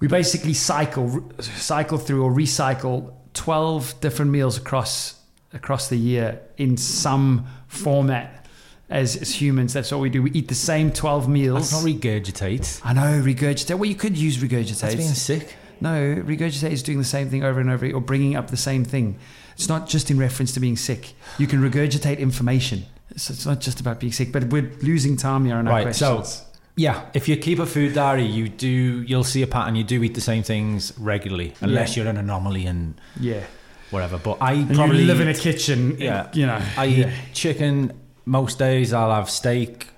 we 0.01 0.09
basically 0.09 0.55
cycle 0.55 1.25
cycle 1.41 1.99
through 1.99 2.25
or 2.25 2.31
recycle 2.31 3.15
twelve 3.33 3.95
different 4.01 4.31
meals 4.31 4.57
across 4.57 5.15
across 5.53 5.89
the 5.89 5.97
year 5.97 6.41
in 6.57 6.77
some 6.77 7.47
format. 7.69 8.46
As, 8.89 9.17
as 9.17 9.35
humans, 9.41 9.73
that's 9.73 9.91
what 9.91 10.01
we 10.01 10.11
do. 10.11 10.23
We 10.23 10.31
eat 10.31 10.47
the 10.49 10.55
same 10.55 10.93
twelve 10.93 11.29
meals. 11.29 11.71
That's 11.73 11.85
not 11.85 11.93
regurgitate. 11.93 12.81
I 12.85 12.93
know 12.93 13.21
regurgitate. 13.21 13.75
Well, 13.79 13.89
you 13.91 13.97
could 13.97 14.17
use 14.17 14.39
regurgitate. 14.39 14.81
That's 14.81 14.95
being 14.95 15.09
sick. 15.09 15.57
No, 15.81 15.91
regurgitate 16.25 16.71
is 16.71 16.83
doing 16.83 16.99
the 16.99 17.05
same 17.05 17.29
thing 17.29 17.43
over 17.43 17.61
and 17.61 17.69
over 17.69 17.91
or 17.91 18.01
bringing 18.01 18.37
up 18.37 18.51
the 18.51 18.57
same 18.57 18.85
thing. 18.85 19.19
It's 19.55 19.69
not 19.69 19.89
just 19.89 20.11
in 20.11 20.19
reference 20.19 20.53
to 20.55 20.61
being 20.61 20.77
sick. 20.77 21.15
You 21.39 21.47
can 21.47 21.61
regurgitate 21.61 22.19
information. 22.19 22.85
So 23.17 23.33
it's 23.33 23.45
not 23.47 23.61
just 23.61 23.81
about 23.81 23.99
being 23.99 24.13
sick, 24.13 24.31
but 24.33 24.45
we're 24.45 24.71
losing 24.83 25.17
time 25.17 25.47
here 25.47 25.57
on 25.57 25.67
our 25.67 25.85
Right, 25.85 25.95
so. 25.95 26.25
Yeah, 26.79 27.07
if 27.15 27.27
you 27.27 27.37
keep 27.39 27.59
a 27.59 27.65
food 27.67 27.95
diary, 27.95 28.25
you 28.27 28.51
do 28.51 28.69
you'll 28.69 29.25
see 29.25 29.43
a 29.43 29.47
pattern. 29.47 29.77
You 29.77 29.85
do 29.85 30.03
eat 30.03 30.15
the 30.15 30.21
same 30.21 30.43
things 30.43 30.93
regularly, 30.99 31.55
unless 31.63 31.97
Yeah. 31.97 32.03
you're 32.03 32.11
an 32.11 32.19
anomaly 32.19 32.67
and 32.67 32.95
yeah. 33.19 33.41
whatever. 33.91 34.19
But 34.19 34.39
I 34.43 34.53
And 34.53 34.75
probably 34.75 35.01
you 35.01 35.07
live 35.07 35.21
in 35.21 35.29
a 35.29 35.35
kitchen, 35.35 35.97
Yeah. 35.99 36.29
you 36.35 36.45
know. 36.47 36.61
I 36.77 36.87
eat 36.87 37.09
chicken 37.33 37.93
most 38.27 38.59
days. 38.59 38.93
I'll 38.93 39.13
have 39.13 39.31
steak. 39.31 39.89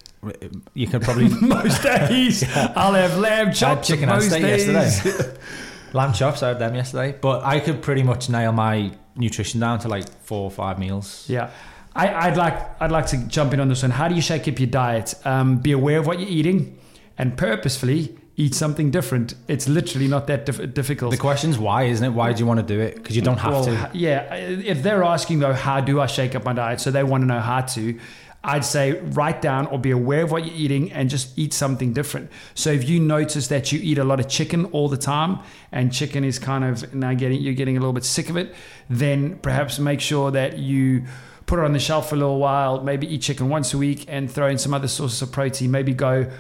You 0.75 0.87
could 0.87 1.02
probably 1.02 1.28
most 1.40 1.82
days. 1.82 2.44
I'll 2.56 2.94
have 2.94 3.18
lamb 3.18 3.47
I 3.47 3.49
had 3.49 3.54
chops 3.56 3.88
chicken 3.88 4.08
and 4.08 4.23
steak 4.23 4.42
days. 4.42 4.66
yesterday. 4.68 5.38
Lamb 5.94 6.12
chops, 6.12 6.42
I 6.42 6.49
had 6.49 6.58
them 6.58 6.75
yesterday. 6.75 7.16
But 7.18 7.44
I 7.44 7.61
could 7.61 7.80
pretty 7.80 8.02
much 8.02 8.28
nail 8.28 8.52
my 8.52 8.92
nutrition 9.16 9.58
down 9.58 9.78
to 9.80 9.88
like 9.88 10.06
four 10.23 10.44
or 10.44 10.50
five 10.50 10.78
meals. 10.78 11.25
Yeah. 11.28 11.50
I, 11.97 12.28
I'd 12.28 12.37
like 12.37 12.80
I'd 12.82 12.92
like 12.92 13.06
to 13.06 13.16
jump 13.26 13.54
in 13.54 13.61
on 13.61 13.68
this 13.68 13.80
one. 13.82 13.90
How 13.90 14.06
do 14.06 14.14
you 14.14 14.20
shake 14.20 14.47
up 14.47 14.58
your 14.61 14.68
diet? 14.68 15.14
Um, 15.25 15.56
be 15.58 15.73
aware 15.73 15.99
of 15.99 16.06
what 16.06 16.20
you're 16.20 16.28
eating 16.28 16.78
and 17.16 17.38
purposefully 17.38 18.17
eat 18.38 18.54
something 18.54 18.90
different. 18.92 19.35
It's 19.49 19.68
literally 19.68 20.07
not 20.07 20.28
that 20.28 20.47
dif- 20.47 20.73
difficult. 20.73 21.11
The 21.11 21.16
question's 21.18 21.59
why, 21.59 21.83
isn't 21.85 22.07
it? 22.07 22.11
Why 22.11 22.33
do 22.33 22.38
you 22.38 22.47
want 22.47 22.61
to 22.61 22.66
do 22.75 22.80
it? 22.80 22.95
Because 22.95 23.16
you 23.16 23.21
don't 23.21 23.37
have 23.38 23.52
Well, 23.52 23.64
to. 23.64 23.90
Yeah, 23.92 24.28
uh, 24.30 24.37
if 24.37 24.83
they're 24.85 25.02
asking 25.02 25.40
though, 25.40 25.52
how 25.52 25.80
do 25.80 26.00
I 26.00 26.07
shake 26.07 26.37
up 26.37 26.45
my 26.45 26.52
diet? 26.52 26.80
So 26.80 26.92
they 26.92 27.02
want 27.02 27.23
to 27.23 27.26
know 27.26 27.40
how 27.40 27.62
to. 27.62 27.99
I'd 28.45 28.64
say 28.64 28.92
write 28.92 29.42
down 29.42 29.66
or 29.66 29.80
be 29.80 29.90
aware 29.90 30.23
of 30.23 30.30
what 30.30 30.47
you're 30.47 30.54
eating 30.54 30.92
and 30.92 31.11
just 31.11 31.37
eat 31.37 31.52
something 31.52 31.92
different. 31.92 32.30
So 32.54 32.71
if 32.71 32.88
you 32.88 33.00
notice 33.00 33.49
that 33.49 33.73
you 33.73 33.80
eat 33.83 33.99
a 33.99 34.04
lot 34.04 34.21
of 34.21 34.28
chicken 34.28 34.66
all 34.66 34.88
the 34.88 34.97
time 34.97 35.40
and 35.73 35.92
chicken 35.92 36.23
is 36.23 36.38
kind 36.38 36.64
of 36.64 36.95
now 36.95 37.14
getting 37.14 37.42
you're 37.42 37.54
getting 37.54 37.76
a 37.76 37.80
little 37.80 37.92
bit 37.92 38.04
sick 38.04 38.30
of 38.30 38.37
it, 38.37 38.54
then 38.88 39.38
perhaps 39.38 39.80
make 39.80 40.00
sure 40.00 40.30
that 40.30 40.59
you 40.59 41.02
put 41.47 41.59
it 41.59 41.64
on 41.64 41.73
the 41.73 41.80
shelf 41.80 42.11
for 42.11 42.14
a 42.14 42.18
little 42.18 42.38
while, 42.38 42.80
maybe 42.85 43.12
eat 43.12 43.23
chicken 43.23 43.49
once 43.49 43.75
a 43.75 43.78
week 43.78 44.04
and 44.07 44.30
throw 44.30 44.47
in 44.47 44.59
some 44.59 44.73
other 44.73 44.88
sources 44.88 45.21
of 45.21 45.33
protein. 45.33 45.73
Maybe 45.73 45.92
go 45.92 46.30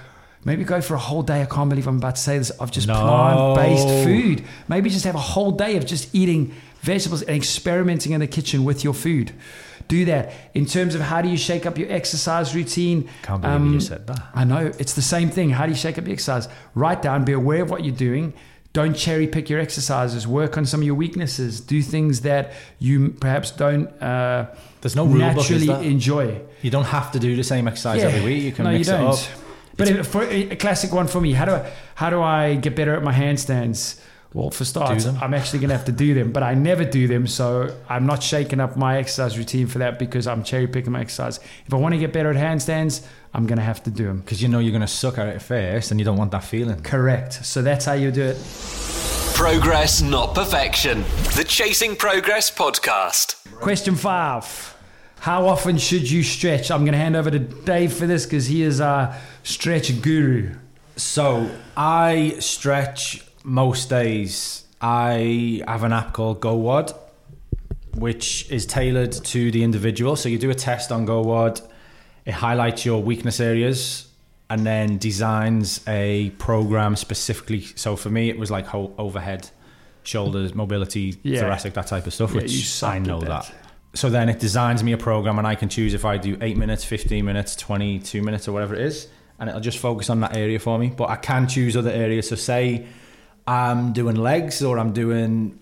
maybe 0.44 0.64
go 0.64 0.80
for 0.80 0.94
a 0.94 0.98
whole 0.98 1.22
day. 1.22 1.42
I 1.42 1.46
can't 1.46 1.68
believe 1.68 1.86
I'm 1.86 1.96
about 1.98 2.16
to 2.16 2.20
say 2.22 2.38
this 2.38 2.50
of 2.50 2.70
just 2.70 2.86
No. 2.86 2.94
plant-based 2.94 3.88
food. 4.04 4.44
Maybe 4.68 4.90
just 4.90 5.04
have 5.04 5.14
a 5.14 5.18
whole 5.18 5.50
day 5.52 5.76
of 5.76 5.86
just 5.86 6.14
eating 6.14 6.54
vegetables 6.80 7.22
and 7.22 7.36
experimenting 7.36 8.12
in 8.12 8.20
the 8.20 8.26
kitchen 8.26 8.64
with 8.64 8.84
your 8.84 8.94
food. 8.94 9.32
Do 9.88 10.04
that. 10.04 10.32
In 10.54 10.66
terms 10.66 10.94
of 10.94 11.00
how 11.00 11.22
do 11.22 11.28
you 11.28 11.36
shake 11.38 11.64
up 11.64 11.78
your 11.78 11.90
exercise 11.90 12.54
routine? 12.54 13.08
Can't 13.22 13.40
believe 13.40 13.56
um, 13.56 13.72
you 13.74 13.80
said 13.80 14.06
that. 14.06 14.20
I 14.34 14.44
know 14.44 14.70
it's 14.78 14.92
the 14.92 15.02
same 15.02 15.30
thing. 15.30 15.50
How 15.50 15.64
do 15.64 15.72
you 15.72 15.78
shake 15.78 15.96
up 15.98 16.04
your 16.04 16.12
exercise? 16.12 16.46
Write 16.74 17.00
down, 17.00 17.24
be 17.24 17.32
aware 17.32 17.62
of 17.62 17.70
what 17.70 17.84
you're 17.84 17.94
doing. 17.94 18.34
Don't 18.74 18.94
cherry 18.94 19.26
pick 19.26 19.48
your 19.48 19.58
exercises. 19.60 20.26
Work 20.26 20.58
on 20.58 20.66
some 20.66 20.80
of 20.80 20.86
your 20.86 20.94
weaknesses. 20.94 21.60
Do 21.62 21.80
things 21.80 22.20
that 22.20 22.52
you 22.78 23.08
perhaps 23.18 23.50
don't 23.50 23.86
uh, 24.00 24.46
There's 24.82 24.94
no 24.94 25.06
rule 25.06 25.14
book, 25.20 25.36
naturally 25.36 25.66
there? 25.66 25.82
enjoy. 25.82 26.42
You 26.60 26.70
don't 26.70 26.84
have 26.84 27.10
to 27.12 27.18
do 27.18 27.34
the 27.34 27.42
same 27.42 27.66
exercise 27.66 28.02
every 28.02 28.20
week. 28.22 28.42
You 28.42 28.52
can 28.52 28.66
no, 28.66 28.72
mix 28.72 28.88
it 28.88 28.94
up. 28.94 29.16
But 29.78 29.88
if, 29.88 30.08
for 30.08 30.24
a 30.24 30.56
classic 30.56 30.92
one 30.92 31.06
for 31.06 31.20
me, 31.20 31.32
how 31.32 31.46
do 31.46 31.52
I 31.52 31.72
how 31.94 32.10
do 32.10 32.20
I 32.20 32.56
get 32.56 32.76
better 32.76 32.94
at 32.94 33.02
my 33.02 33.14
handstands? 33.14 33.98
Well, 34.34 34.50
for 34.50 34.66
starts. 34.66 35.06
I'm 35.06 35.32
actually 35.32 35.60
going 35.60 35.70
to 35.70 35.76
have 35.76 35.86
to 35.86 35.92
do 35.92 36.12
them, 36.12 36.32
but 36.32 36.42
I 36.42 36.52
never 36.52 36.84
do 36.84 37.08
them, 37.08 37.26
so 37.26 37.74
I'm 37.88 38.04
not 38.04 38.22
shaking 38.22 38.60
up 38.60 38.76
my 38.76 38.98
exercise 38.98 39.38
routine 39.38 39.66
for 39.68 39.78
that 39.78 39.98
because 39.98 40.26
I'm 40.26 40.42
cherry 40.42 40.66
picking 40.66 40.92
my 40.92 41.00
exercise. 41.00 41.40
If 41.64 41.72
I 41.72 41.78
want 41.78 41.94
to 41.94 41.98
get 41.98 42.12
better 42.12 42.30
at 42.30 42.36
handstands, 42.36 43.06
I'm 43.32 43.46
going 43.46 43.56
to 43.56 43.64
have 43.64 43.82
to 43.84 43.90
do 43.90 44.04
them. 44.04 44.20
Because 44.20 44.42
you 44.42 44.48
know 44.48 44.58
you're 44.58 44.72
going 44.72 44.82
to 44.82 44.86
suck 44.86 45.16
at 45.16 45.28
it 45.28 45.40
first 45.40 45.92
and 45.92 45.98
you 45.98 46.04
don't 46.04 46.18
want 46.18 46.32
that 46.32 46.44
feeling. 46.44 46.82
Correct. 46.82 47.42
So 47.46 47.62
that's 47.62 47.86
how 47.86 47.94
you 47.94 48.10
do 48.10 48.22
it. 48.22 48.36
Progress, 49.34 50.02
not 50.02 50.34
perfection. 50.34 51.04
The 51.34 51.44
Chasing 51.48 51.96
Progress 51.96 52.50
podcast. 52.50 53.36
Question 53.60 53.94
five. 53.94 54.74
How 55.20 55.46
often 55.46 55.78
should 55.78 56.08
you 56.08 56.22
stretch? 56.22 56.70
I'm 56.70 56.82
going 56.82 56.92
to 56.92 56.98
hand 56.98 57.16
over 57.16 57.30
to 57.30 57.38
Dave 57.38 57.92
for 57.92 58.06
this 58.06 58.24
because 58.24 58.46
he 58.46 58.62
is 58.62 58.80
our 58.80 59.16
stretch 59.48 60.02
guru. 60.02 60.54
So 60.96 61.50
I 61.76 62.36
stretch 62.40 63.24
most 63.44 63.88
days. 63.88 64.64
I 64.80 65.62
have 65.66 65.84
an 65.84 65.92
app 65.92 66.12
called 66.12 66.40
GOWOD, 66.40 66.94
which 67.94 68.50
is 68.50 68.66
tailored 68.66 69.12
to 69.12 69.50
the 69.50 69.64
individual. 69.64 70.16
So 70.16 70.28
you 70.28 70.38
do 70.38 70.50
a 70.50 70.54
test 70.54 70.92
on 70.92 71.06
GOWOD, 71.06 71.62
it 72.26 72.32
highlights 72.32 72.84
your 72.84 73.02
weakness 73.02 73.40
areas, 73.40 74.08
and 74.50 74.66
then 74.66 74.98
designs 74.98 75.80
a 75.88 76.30
program 76.38 76.94
specifically. 76.94 77.62
So 77.74 77.96
for 77.96 78.10
me, 78.10 78.28
it 78.28 78.38
was 78.38 78.50
like 78.50 78.66
ho- 78.66 78.92
overhead, 78.98 79.48
shoulders, 80.02 80.54
mobility, 80.54 81.16
Yeah. 81.22 81.40
thoracic, 81.40 81.72
that 81.74 81.86
type 81.86 82.06
of 82.06 82.12
stuff, 82.14 82.34
Yeah, 82.34 82.42
which 82.42 82.82
I 82.82 82.98
know 82.98 83.20
that. 83.20 83.28
that. 83.28 83.52
So 83.94 84.10
then 84.10 84.28
it 84.28 84.38
designs 84.38 84.84
me 84.84 84.92
a 84.92 84.98
program, 84.98 85.38
and 85.38 85.46
I 85.46 85.54
can 85.54 85.68
choose 85.70 85.94
if 85.94 86.04
I 86.04 86.18
do 86.18 86.36
eight 86.42 86.56
minutes, 86.58 86.84
15 86.84 87.24
minutes, 87.24 87.56
22 87.56 88.22
minutes, 88.22 88.46
or 88.46 88.52
whatever 88.52 88.74
it 88.74 88.82
is, 88.82 89.08
and 89.38 89.48
it'll 89.48 89.60
just 89.60 89.78
focus 89.78 90.10
on 90.10 90.20
that 90.20 90.36
area 90.36 90.58
for 90.58 90.78
me. 90.78 90.88
But 90.96 91.10
I 91.10 91.16
can 91.16 91.46
choose 91.48 91.76
other 91.76 91.90
areas. 91.90 92.28
So 92.28 92.36
say 92.36 92.86
I'm 93.46 93.92
doing 93.92 94.16
legs 94.16 94.62
or 94.62 94.78
I'm 94.78 94.92
doing 94.92 95.58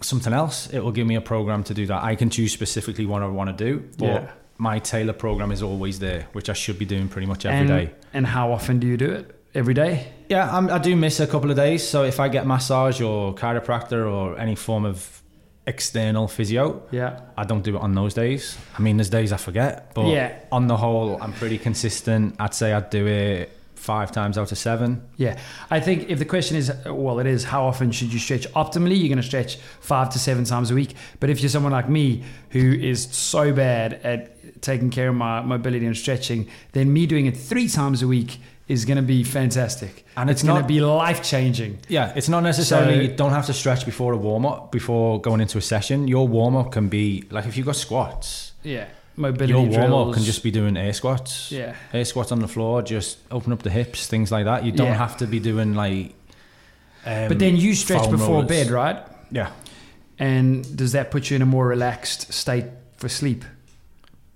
something 0.00 0.32
else, 0.32 0.68
it 0.72 0.80
will 0.80 0.90
give 0.92 1.06
me 1.06 1.14
a 1.14 1.20
program 1.20 1.62
to 1.64 1.74
do 1.74 1.86
that. 1.86 2.02
I 2.02 2.16
can 2.16 2.28
choose 2.28 2.52
specifically 2.52 3.06
what 3.06 3.22
I 3.22 3.26
want 3.26 3.56
to 3.56 3.64
do, 3.64 3.84
but 3.98 4.06
Yeah. 4.06 4.30
my 4.58 4.80
tailor 4.80 5.12
program 5.12 5.52
is 5.52 5.62
always 5.62 6.00
there, 6.00 6.26
which 6.32 6.50
I 6.50 6.54
should 6.54 6.76
be 6.78 6.84
doing 6.84 7.06
pretty 7.08 7.26
much 7.26 7.46
every 7.46 7.58
and, 7.60 7.68
day. 7.68 7.90
and 8.12 8.26
how 8.26 8.52
often 8.52 8.80
do 8.80 8.86
you 8.88 8.96
do 8.96 9.10
it? 9.12 9.38
Every 9.54 9.74
day? 9.74 10.08
Yeah, 10.28 10.50
I'm, 10.54 10.68
I 10.70 10.78
do 10.78 10.96
miss 10.96 11.20
a 11.20 11.26
couple 11.26 11.50
of 11.50 11.56
days. 11.56 11.86
So 11.86 12.02
if 12.02 12.18
I 12.18 12.28
get 12.28 12.46
massage 12.46 13.00
or 13.00 13.34
chiropractor 13.34 14.10
or 14.10 14.36
any 14.38 14.56
form 14.56 14.84
of 14.84 15.21
external 15.66 16.26
physio, 16.28 16.82
Yeah. 16.90 17.20
I 17.36 17.44
don't 17.44 17.62
do 17.62 17.76
it 17.76 17.80
on 17.82 17.94
those 17.94 18.14
days. 18.14 18.56
I 18.76 18.82
mean, 18.82 18.96
there's 18.96 19.10
days 19.10 19.32
I 19.32 19.36
forget, 19.36 19.94
but 19.94 20.06
Yeah. 20.08 20.32
on 20.50 20.66
the 20.66 20.76
whole, 20.76 21.18
I'm 21.22 21.32
pretty 21.32 21.58
consistent. 21.58 22.34
I'd 22.40 22.54
say 22.54 22.72
I'd 22.72 22.90
do 22.90 23.06
it 23.06 23.50
five 23.76 24.10
times 24.12 24.38
out 24.38 24.50
of 24.52 24.58
seven. 24.58 25.02
Yeah, 25.16 25.36
I 25.70 25.80
think 25.80 26.08
if 26.08 26.18
the 26.18 26.24
question 26.24 26.56
is, 26.56 26.72
well, 26.86 27.18
it 27.18 27.26
is 27.26 27.44
how 27.44 27.64
often 27.64 27.90
should 27.92 28.12
you 28.12 28.18
stretch? 28.20 28.46
Optimally, 28.54 28.96
you're 28.98 29.08
going 29.08 29.16
to 29.16 29.22
stretch 29.24 29.56
five 29.80 30.10
to 30.10 30.18
seven 30.20 30.44
times 30.44 30.70
a 30.70 30.74
week. 30.74 30.94
But 31.20 31.30
if 31.30 31.40
you're 31.40 31.48
someone 31.50 31.72
like 31.72 31.88
me 31.88 32.22
who 32.50 32.72
is 32.72 33.02
so 33.10 33.52
bad 33.52 33.94
at 34.04 34.62
taking 34.62 34.90
care 34.90 35.08
of 35.08 35.16
my 35.16 35.40
mobility 35.42 35.84
and 35.86 35.96
stretching, 35.96 36.46
then 36.72 36.92
me 36.92 37.06
doing 37.06 37.26
it 37.26 37.36
three 37.36 37.68
times 37.68 38.02
a 38.02 38.06
week 38.06 38.40
is 38.68 38.84
going 38.84 38.96
to 38.96 39.02
be 39.02 39.24
fantastic. 39.24 40.06
And 40.16 40.30
it's 40.30 40.42
it's 40.42 40.48
going 40.48 40.62
to 40.62 40.66
be 40.68 40.80
life 40.80 41.22
changing. 41.22 41.78
Yeah, 41.88 42.12
it's 42.16 42.28
not 42.28 42.42
necessarily 42.42 42.94
So- 42.94 43.00
you 43.02 43.16
don't 43.16 43.32
have 43.32 43.46
to 43.46 43.52
stretch 43.52 43.84
before 43.84 44.12
a 44.12 44.16
warm 44.16 44.46
up, 44.46 44.70
before 44.72 45.20
going 45.20 45.40
into 45.40 45.58
a 45.58 45.62
session. 45.62 46.06
Your 46.08 46.26
warm 46.28 46.56
up 46.56 46.70
can 46.72 46.88
be 46.88 47.24
like 47.30 47.46
if 47.46 47.56
you've 47.56 47.66
got 47.66 47.76
squats, 47.76 48.52
Yeah, 48.62 48.86
mobility 49.16 49.52
your 49.52 49.88
warm 49.88 50.08
up 50.08 50.14
can 50.14 50.22
just 50.22 50.42
be 50.42 50.50
doing 50.50 50.76
air 50.76 50.92
squats. 50.92 51.50
Yeah. 51.52 51.74
Air 51.92 52.04
squats 52.04 52.30
on 52.32 52.38
the 52.40 52.48
floor, 52.48 52.82
just 52.82 53.18
open 53.30 53.52
up 53.52 53.62
the 53.62 53.70
hips, 53.70 54.06
things 54.06 54.30
like 54.30 54.44
that. 54.44 54.64
You 54.64 54.72
don't 54.72 54.86
Yeah. 54.86 54.94
have 54.94 55.16
to 55.18 55.26
be 55.26 55.40
doing 55.40 55.74
like. 55.74 56.14
Um, 57.04 57.28
But 57.28 57.38
then 57.40 57.56
you 57.56 57.74
stretch 57.74 58.08
before 58.10 58.36
rollers. 58.42 58.48
bed, 58.48 58.70
right? 58.70 58.96
Yeah, 59.32 59.50
And 60.18 60.76
does 60.76 60.92
that 60.92 61.10
put 61.10 61.30
you 61.30 61.36
in 61.36 61.42
a 61.42 61.46
more 61.46 61.66
relaxed 61.66 62.32
state 62.32 62.66
for 62.96 63.08
sleep? 63.08 63.44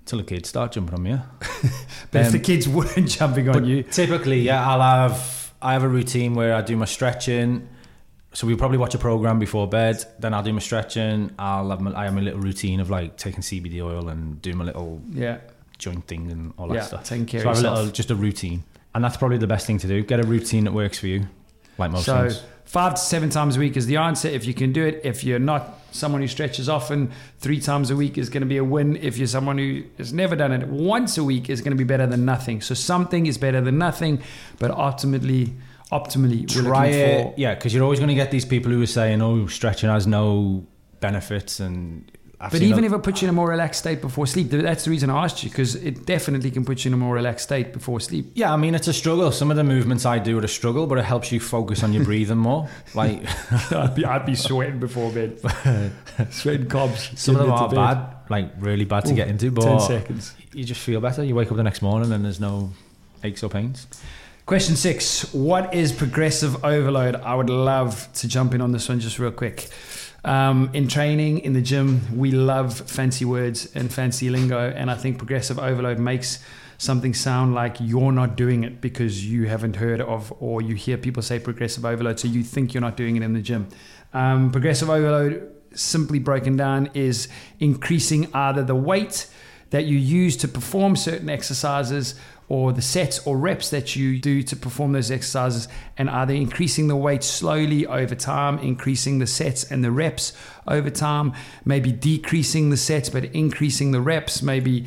Till 0.06 0.18
the 0.18 0.24
kids 0.24 0.48
start 0.48 0.72
jumping 0.72 0.94
on 0.94 1.02
me. 1.02 1.10
Yeah. 1.10 1.22
But 2.10 2.20
if 2.20 2.26
Um, 2.28 2.32
the 2.32 2.38
kids 2.38 2.68
weren't 2.68 3.08
jumping 3.08 3.48
on 3.48 3.64
you, 3.64 3.82
typically, 3.82 4.40
yeah, 4.40 4.66
I'll 4.68 4.80
have 4.80 5.52
I 5.60 5.72
have 5.74 5.82
a 5.82 5.88
routine 5.88 6.34
where 6.34 6.54
I 6.54 6.62
do 6.62 6.76
my 6.76 6.84
stretching. 6.86 7.68
So 8.32 8.46
we 8.46 8.54
probably 8.54 8.76
watch 8.78 8.94
a 8.94 8.98
program 8.98 9.38
before 9.38 9.66
bed. 9.66 10.04
Then 10.18 10.34
I'll 10.34 10.42
do 10.42 10.52
my 10.52 10.60
stretching. 10.60 11.30
I'll 11.38 11.70
have 11.70 11.80
my, 11.80 11.98
I 11.98 12.04
have 12.04 12.14
my 12.14 12.20
little 12.20 12.40
routine 12.40 12.80
of 12.80 12.90
like 12.90 13.16
taking 13.16 13.40
CBD 13.40 13.80
oil 13.82 14.08
and 14.08 14.40
doing 14.42 14.58
my 14.58 14.64
little 14.64 15.00
yeah, 15.10 15.38
joint 15.78 16.06
thing 16.06 16.30
and 16.30 16.52
all 16.58 16.68
that 16.68 16.74
Yeah, 16.74 16.80
stuff. 16.82 17.04
taking 17.04 17.24
care 17.26 17.40
so 17.40 17.48
of 17.50 17.54
I 17.54 17.56
have 17.56 17.58
a 17.58 17.60
yourself. 17.68 17.78
little 17.78 17.92
just 17.92 18.10
a 18.10 18.14
routine, 18.14 18.62
and 18.94 19.02
that's 19.02 19.16
probably 19.16 19.38
the 19.38 19.46
best 19.46 19.66
thing 19.66 19.78
to 19.78 19.86
do. 19.88 20.02
Get 20.02 20.20
a 20.20 20.26
routine 20.26 20.64
that 20.64 20.72
works 20.74 20.98
for 20.98 21.06
you, 21.06 21.26
like 21.78 21.90
most 21.90 22.04
So 22.04 22.28
things. 22.28 22.42
Five 22.66 22.94
to 22.94 23.00
seven 23.00 23.30
times 23.30 23.56
a 23.56 23.60
week 23.60 23.76
is 23.76 23.86
the 23.86 23.96
answer. 23.96 24.28
If 24.28 24.44
you 24.44 24.52
can 24.52 24.72
do 24.72 24.84
it, 24.84 25.00
if 25.04 25.24
you're 25.24 25.38
not 25.38 25.80
someone 25.92 26.20
who 26.20 26.28
stretches 26.28 26.68
often, 26.68 27.10
three 27.38 27.60
times 27.60 27.90
a 27.90 27.96
week 27.96 28.18
is 28.18 28.28
going 28.28 28.42
to 28.42 28.46
be 28.46 28.58
a 28.58 28.64
win. 28.64 28.96
If 28.96 29.16
you're 29.16 29.26
someone 29.26 29.56
who 29.56 29.84
has 29.98 30.12
never 30.12 30.36
done 30.36 30.52
it 30.52 30.68
once 30.68 31.16
a 31.16 31.24
week, 31.24 31.48
is 31.48 31.60
going 31.62 31.70
to 31.70 31.76
be 31.76 31.84
better 31.84 32.06
than 32.06 32.24
nothing. 32.24 32.60
So 32.60 32.74
something 32.74 33.26
is 33.26 33.38
better 33.38 33.60
than 33.60 33.78
nothing, 33.78 34.22
but 34.58 34.70
ultimately, 34.70 35.54
optimally, 35.90 36.54
we're 36.54 36.62
Try 36.62 36.86
it, 36.86 37.22
for 37.22 37.34
yeah, 37.36 37.54
because 37.54 37.72
you're 37.72 37.84
always 37.84 38.00
going 38.00 38.08
to 38.08 38.14
get 38.14 38.30
these 38.30 38.44
people 38.44 38.70
who 38.72 38.82
are 38.82 38.86
saying, 38.86 39.22
"Oh, 39.22 39.46
stretching 39.46 39.88
has 39.88 40.06
no 40.06 40.66
benefits," 41.00 41.60
and 41.60 42.10
I've 42.38 42.52
But 42.52 42.60
even 42.60 42.84
a- 42.84 42.88
if 42.88 42.92
it 42.92 43.02
puts 43.02 43.22
you 43.22 43.26
in 43.26 43.30
a 43.30 43.32
more 43.32 43.48
relaxed 43.48 43.80
state 43.80 44.02
before 44.02 44.26
sleep, 44.26 44.50
that's 44.50 44.84
the 44.84 44.90
reason 44.90 45.08
I 45.08 45.24
asked 45.24 45.42
you 45.42 45.48
because 45.48 45.74
it 45.74 46.04
definitely 46.04 46.50
can 46.50 46.66
put 46.66 46.84
you 46.84 46.90
in 46.90 46.94
a 46.94 46.96
more 46.98 47.14
relaxed 47.14 47.44
state 47.44 47.72
before 47.72 47.98
sleep. 47.98 48.32
Yeah, 48.34 48.52
I 48.52 48.56
mean 48.56 48.74
it's 48.74 48.88
a 48.88 48.92
struggle. 48.92 49.32
Some 49.32 49.50
of 49.50 49.56
the 49.56 49.64
movements 49.64 50.04
I 50.04 50.18
do 50.18 50.38
are 50.38 50.44
a 50.44 50.48
struggle, 50.48 50.86
but 50.86 50.98
it 50.98 51.04
helps 51.06 51.32
you 51.32 51.40
focus 51.40 51.82
on 51.82 51.94
your 51.94 52.04
breathing 52.10 52.36
more. 52.36 52.68
Like 52.94 53.22
I'd 53.72 53.94
be, 53.94 54.04
I'd 54.04 54.26
be 54.26 54.34
sweating 54.34 54.78
before 54.80 55.10
bed, 55.12 55.40
sweating 56.30 56.66
cobs. 56.68 57.10
some 57.18 57.36
of 57.36 57.42
them 57.42 57.50
are 57.52 57.68
bed. 57.68 57.74
bad, 57.76 58.06
like 58.28 58.50
really 58.58 58.84
bad 58.84 59.06
to 59.06 59.12
Ooh, 59.12 59.16
get 59.16 59.28
into, 59.28 59.50
but 59.50 59.62
Ten 59.64 59.80
seconds. 59.80 60.34
you 60.52 60.64
just 60.64 60.80
feel 60.80 61.00
better. 61.00 61.24
You 61.24 61.34
wake 61.34 61.50
up 61.50 61.56
the 61.56 61.62
next 61.62 61.80
morning 61.80 62.12
and 62.12 62.24
there's 62.24 62.40
no 62.40 62.70
aches 63.24 63.42
or 63.42 63.48
pains. 63.48 63.86
Question 64.44 64.76
six: 64.76 65.32
What 65.32 65.74
is 65.74 65.90
progressive 65.90 66.64
overload? 66.64 67.16
I 67.16 67.34
would 67.34 67.50
love 67.50 68.08
to 68.14 68.28
jump 68.28 68.54
in 68.54 68.60
on 68.60 68.72
this 68.72 68.88
one 68.88 69.00
just 69.00 69.18
real 69.18 69.32
quick. 69.32 69.68
Um, 70.26 70.70
in 70.72 70.88
training, 70.88 71.38
in 71.38 71.52
the 71.52 71.62
gym, 71.62 72.00
we 72.18 72.32
love 72.32 72.80
fancy 72.90 73.24
words 73.24 73.70
and 73.76 73.92
fancy 73.92 74.28
lingo, 74.28 74.58
and 74.58 74.90
I 74.90 74.96
think 74.96 75.18
progressive 75.18 75.56
overload 75.56 76.00
makes 76.00 76.44
something 76.78 77.14
sound 77.14 77.54
like 77.54 77.76
you're 77.78 78.10
not 78.10 78.36
doing 78.36 78.64
it 78.64 78.80
because 78.80 79.24
you 79.24 79.46
haven't 79.46 79.76
heard 79.76 80.00
of, 80.00 80.32
or 80.40 80.60
you 80.60 80.74
hear 80.74 80.96
people 80.96 81.22
say 81.22 81.38
progressive 81.38 81.84
overload, 81.84 82.18
so 82.18 82.26
you 82.26 82.42
think 82.42 82.74
you're 82.74 82.80
not 82.80 82.96
doing 82.96 83.14
it 83.14 83.22
in 83.22 83.34
the 83.34 83.40
gym. 83.40 83.68
Um, 84.12 84.50
progressive 84.50 84.90
overload, 84.90 85.48
simply 85.74 86.18
broken 86.18 86.56
down, 86.56 86.90
is 86.92 87.28
increasing 87.60 88.28
either 88.34 88.64
the 88.64 88.74
weight 88.74 89.28
that 89.70 89.84
you 89.84 89.96
use 89.96 90.36
to 90.38 90.48
perform 90.48 90.96
certain 90.96 91.30
exercises 91.30 92.16
or 92.48 92.72
the 92.72 92.82
sets 92.82 93.24
or 93.26 93.36
reps 93.36 93.70
that 93.70 93.96
you 93.96 94.18
do 94.18 94.42
to 94.42 94.56
perform 94.56 94.92
those 94.92 95.10
exercises 95.10 95.68
and 95.98 96.08
either 96.10 96.34
increasing 96.34 96.88
the 96.88 96.96
weight 96.96 97.24
slowly 97.24 97.86
over 97.86 98.14
time 98.14 98.58
increasing 98.58 99.18
the 99.18 99.26
sets 99.26 99.64
and 99.70 99.82
the 99.82 99.90
reps 99.90 100.32
over 100.68 100.90
time 100.90 101.32
maybe 101.64 101.90
decreasing 101.90 102.70
the 102.70 102.76
sets 102.76 103.08
but 103.08 103.24
increasing 103.26 103.90
the 103.90 104.00
reps 104.00 104.42
maybe 104.42 104.86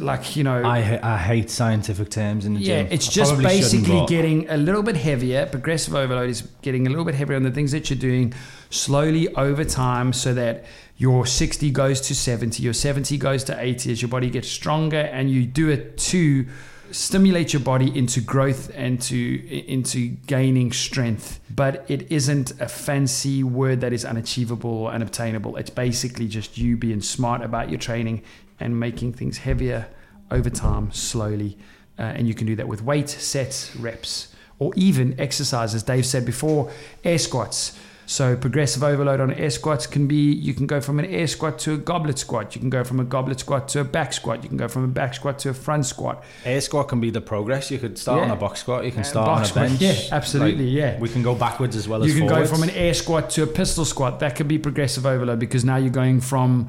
like 0.00 0.36
you 0.36 0.44
know, 0.44 0.62
I, 0.62 1.00
I 1.02 1.16
hate 1.16 1.48
scientific 1.48 2.10
terms 2.10 2.44
in 2.44 2.54
the 2.54 2.60
yeah, 2.60 2.82
gym. 2.82 2.92
it's 2.92 3.08
just 3.08 3.38
basically 3.38 4.04
getting 4.06 4.48
a 4.50 4.56
little 4.56 4.82
bit 4.82 4.96
heavier. 4.96 5.46
Progressive 5.46 5.94
overload 5.94 6.28
is 6.28 6.42
getting 6.60 6.86
a 6.86 6.90
little 6.90 7.04
bit 7.04 7.14
heavier 7.14 7.36
on 7.36 7.42
the 7.42 7.50
things 7.50 7.72
that 7.72 7.88
you're 7.88 7.98
doing 7.98 8.34
slowly 8.70 9.34
over 9.34 9.64
time 9.64 10.12
so 10.12 10.34
that 10.34 10.64
your 10.96 11.26
60 11.26 11.70
goes 11.70 12.00
to 12.02 12.14
70, 12.14 12.62
your 12.62 12.74
70 12.74 13.16
goes 13.16 13.44
to 13.44 13.58
80 13.58 13.92
as 13.92 14.02
your 14.02 14.08
body 14.08 14.30
gets 14.30 14.48
stronger 14.48 15.00
and 15.00 15.30
you 15.30 15.46
do 15.46 15.68
it 15.68 15.96
to 15.98 16.46
stimulate 16.90 17.54
your 17.54 17.60
body 17.60 17.96
into 17.96 18.20
growth 18.20 18.70
and 18.74 19.00
to 19.00 19.66
into 19.66 20.08
gaining 20.26 20.70
strength 20.70 21.40
but 21.48 21.86
it 21.88 22.12
isn't 22.12 22.50
a 22.60 22.68
fancy 22.68 23.42
word 23.42 23.80
that 23.80 23.94
is 23.94 24.04
unachievable 24.04 24.70
or 24.70 24.90
unobtainable 24.90 25.56
it's 25.56 25.70
basically 25.70 26.28
just 26.28 26.58
you 26.58 26.76
being 26.76 27.00
smart 27.00 27.40
about 27.40 27.70
your 27.70 27.78
training 27.78 28.22
and 28.60 28.78
making 28.78 29.12
things 29.12 29.38
heavier 29.38 29.86
over 30.30 30.50
time 30.50 30.90
slowly 30.92 31.56
uh, 31.98 32.02
and 32.02 32.26
you 32.28 32.34
can 32.34 32.46
do 32.46 32.56
that 32.56 32.66
with 32.68 32.82
weight 32.82 33.08
sets 33.08 33.74
reps 33.76 34.34
or 34.58 34.72
even 34.76 35.18
exercises 35.20 35.82
dave 35.82 36.06
said 36.06 36.24
before 36.24 36.70
air 37.04 37.18
squats 37.18 37.78
so 38.04 38.36
progressive 38.36 38.82
overload 38.82 39.20
on 39.20 39.32
air 39.34 39.48
squats 39.48 39.86
can 39.86 40.06
be 40.08 40.32
you 40.32 40.52
can 40.54 40.66
go 40.66 40.80
from 40.80 40.98
an 40.98 41.04
air 41.06 41.26
squat 41.26 41.58
to 41.58 41.72
a 41.74 41.76
goblet 41.76 42.18
squat 42.18 42.54
you 42.54 42.60
can 42.60 42.68
go 42.68 42.82
from 42.82 42.98
a 42.98 43.04
goblet 43.04 43.38
squat 43.40 43.68
to 43.68 43.80
a 43.80 43.84
back 43.84 44.12
squat 44.12 44.42
you 44.42 44.48
can 44.48 44.58
go 44.58 44.66
from 44.68 44.84
a 44.84 44.88
back 44.88 45.14
squat 45.14 45.38
to 45.38 45.48
a 45.50 45.54
front 45.54 45.86
squat 45.86 46.22
air 46.44 46.60
squat 46.60 46.88
can 46.88 47.00
be 47.00 47.10
the 47.10 47.20
progress. 47.20 47.70
You 47.70 47.78
could 47.78 47.96
start 47.96 48.18
Yeah. 48.18 48.24
on 48.24 48.30
a 48.32 48.36
box 48.36 48.60
squat. 48.60 48.84
You 48.84 48.90
can 48.90 49.00
Uh, 49.00 49.04
start 49.04 49.28
on 49.28 49.42
a 49.42 49.44
squat, 49.44 49.68
bench. 49.68 49.80
yeah, 49.80 49.94
absolutely, 50.10 50.68
yeah. 50.68 50.98
We 50.98 51.08
can 51.08 51.22
go 51.22 51.34
backwards 51.34 51.76
as 51.76 51.86
well 51.88 52.00
you 52.00 52.06
as 52.06 52.14
you 52.14 52.20
can 52.20 52.28
forwards. 52.28 52.50
go 52.50 52.56
from 52.56 52.62
an 52.68 52.70
air 52.70 52.92
squat 52.92 53.30
to 53.30 53.44
a 53.44 53.46
pistol 53.46 53.84
squat 53.84 54.18
that 54.20 54.34
could 54.36 54.48
be 54.48 54.58
progressive 54.58 55.06
overload 55.06 55.38
because 55.38 55.64
now 55.64 55.76
you're 55.76 55.90
going 55.90 56.20
from 56.20 56.68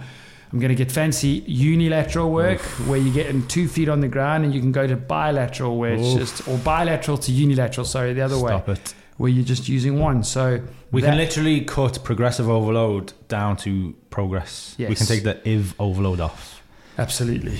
i'm 0.53 0.59
going 0.59 0.69
to 0.69 0.75
get 0.75 0.91
fancy 0.91 1.43
unilateral 1.47 2.31
work 2.31 2.61
where 2.87 2.99
you're 2.99 3.13
getting 3.13 3.45
two 3.47 3.67
feet 3.67 3.89
on 3.89 3.99
the 4.01 4.07
ground 4.07 4.45
and 4.45 4.53
you 4.53 4.61
can 4.61 4.71
go 4.71 4.85
to 4.87 4.95
bilateral 4.95 5.77
where 5.77 5.93
it's 5.93 6.13
just 6.13 6.47
or 6.47 6.57
bilateral 6.59 7.17
to 7.17 7.31
unilateral 7.31 7.85
sorry 7.85 8.13
the 8.13 8.21
other 8.21 8.35
Stop 8.37 8.67
way 8.67 8.73
it. 8.75 8.93
where 9.17 9.29
you're 9.31 9.43
just 9.45 9.67
using 9.67 9.99
one 9.99 10.23
so 10.23 10.61
We 10.91 11.01
that- 11.01 11.07
can 11.09 11.17
literally 11.17 11.61
cut 11.61 12.03
progressive 12.03 12.47
overload 12.49 13.13
down 13.27 13.57
to 13.57 13.95
progress. 14.11 14.75
Yes. 14.77 14.89
We 14.89 14.95
can 14.95 15.07
take 15.07 15.23
the 15.23 15.35
IV 15.49 15.73
overload 15.79 16.19
off. 16.19 16.61
absolutely 16.99 17.57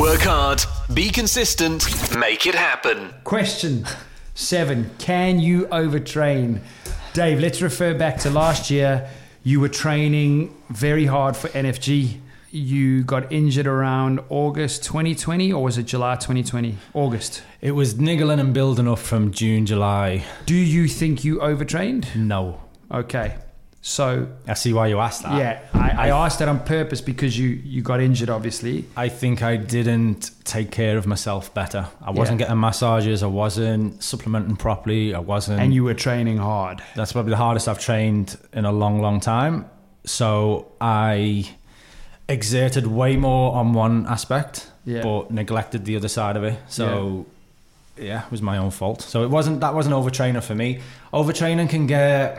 Work 0.00 0.22
hard, 0.22 0.62
be 0.94 1.10
consistent, 1.10 1.84
make 2.18 2.46
it 2.46 2.54
happen. 2.54 3.12
Question 3.24 3.84
seven 4.34 4.90
Can 4.98 5.38
you 5.38 5.66
overtrain? 5.66 6.60
Dave, 7.12 7.38
let's 7.40 7.60
refer 7.60 7.92
back 7.92 8.16
to 8.20 8.30
last 8.30 8.70
year. 8.70 9.06
You 9.44 9.60
were 9.60 9.68
training 9.68 10.54
very 10.70 11.04
hard 11.04 11.36
for 11.36 11.48
NFG. 11.48 12.20
You 12.54 13.02
got 13.04 13.32
injured 13.32 13.66
around 13.66 14.20
August 14.28 14.84
2020, 14.84 15.52
or 15.54 15.62
was 15.62 15.78
it 15.78 15.84
July 15.84 16.16
2020? 16.16 16.76
August. 16.92 17.42
It 17.62 17.72
was 17.72 17.98
niggling 17.98 18.38
and 18.40 18.52
building 18.52 18.86
up 18.86 18.98
from 18.98 19.30
June, 19.30 19.64
July. 19.64 20.22
Do 20.44 20.54
you 20.54 20.86
think 20.86 21.24
you 21.24 21.40
overtrained? 21.40 22.08
No. 22.14 22.60
Okay. 22.90 23.36
So, 23.84 24.28
I 24.46 24.52
see 24.54 24.72
why 24.74 24.88
you 24.88 25.00
asked 25.00 25.22
that. 25.24 25.36
yeah, 25.38 25.60
I, 25.72 26.08
I 26.08 26.24
asked 26.24 26.38
that 26.40 26.48
on 26.48 26.60
purpose 26.60 27.00
because 27.00 27.36
you, 27.36 27.48
you 27.48 27.80
got 27.82 28.00
injured, 28.00 28.28
obviously. 28.30 28.84
I 28.96 29.08
think 29.08 29.42
I 29.42 29.56
didn't 29.56 30.30
take 30.44 30.70
care 30.70 30.96
of 30.98 31.06
myself 31.06 31.52
better. 31.54 31.88
I 32.00 32.10
wasn't 32.12 32.38
Yeah. 32.38 32.46
getting 32.48 32.60
massages. 32.60 33.22
I 33.24 33.26
wasn't 33.28 34.00
supplementing 34.02 34.54
properly. 34.56 35.14
I 35.14 35.18
wasn't. 35.18 35.58
And 35.60 35.72
you 35.74 35.82
were 35.84 35.94
training 35.94 36.36
hard. 36.36 36.80
that's 36.94 37.12
probably 37.12 37.30
the 37.30 37.38
hardest 37.38 37.66
I've 37.66 37.80
trained 37.80 38.36
in 38.52 38.66
a 38.66 38.70
long, 38.72 39.00
long 39.00 39.18
time. 39.20 39.64
So 40.04 40.70
I 40.80 41.48
exerted 42.32 42.86
way 42.86 43.16
more 43.16 43.54
on 43.54 43.72
one 43.74 44.06
aspect, 44.06 44.70
Yeah. 44.84 45.02
but 45.02 45.30
neglected 45.30 45.84
the 45.84 45.96
other 45.96 46.08
side 46.08 46.36
of 46.36 46.44
it. 46.44 46.58
So 46.68 47.26
yeah. 47.96 48.24
it 48.24 48.30
was 48.30 48.42
my 48.42 48.56
own 48.58 48.70
fault. 48.70 49.02
So 49.02 49.22
it 49.22 49.30
wasn't 49.30 49.60
that 49.60 49.74
wasn't 49.74 49.94
overtraining 49.94 50.42
for 50.42 50.54
me. 50.54 50.80
Overtraining 51.12 51.68
can 51.68 51.86
get 51.86 52.38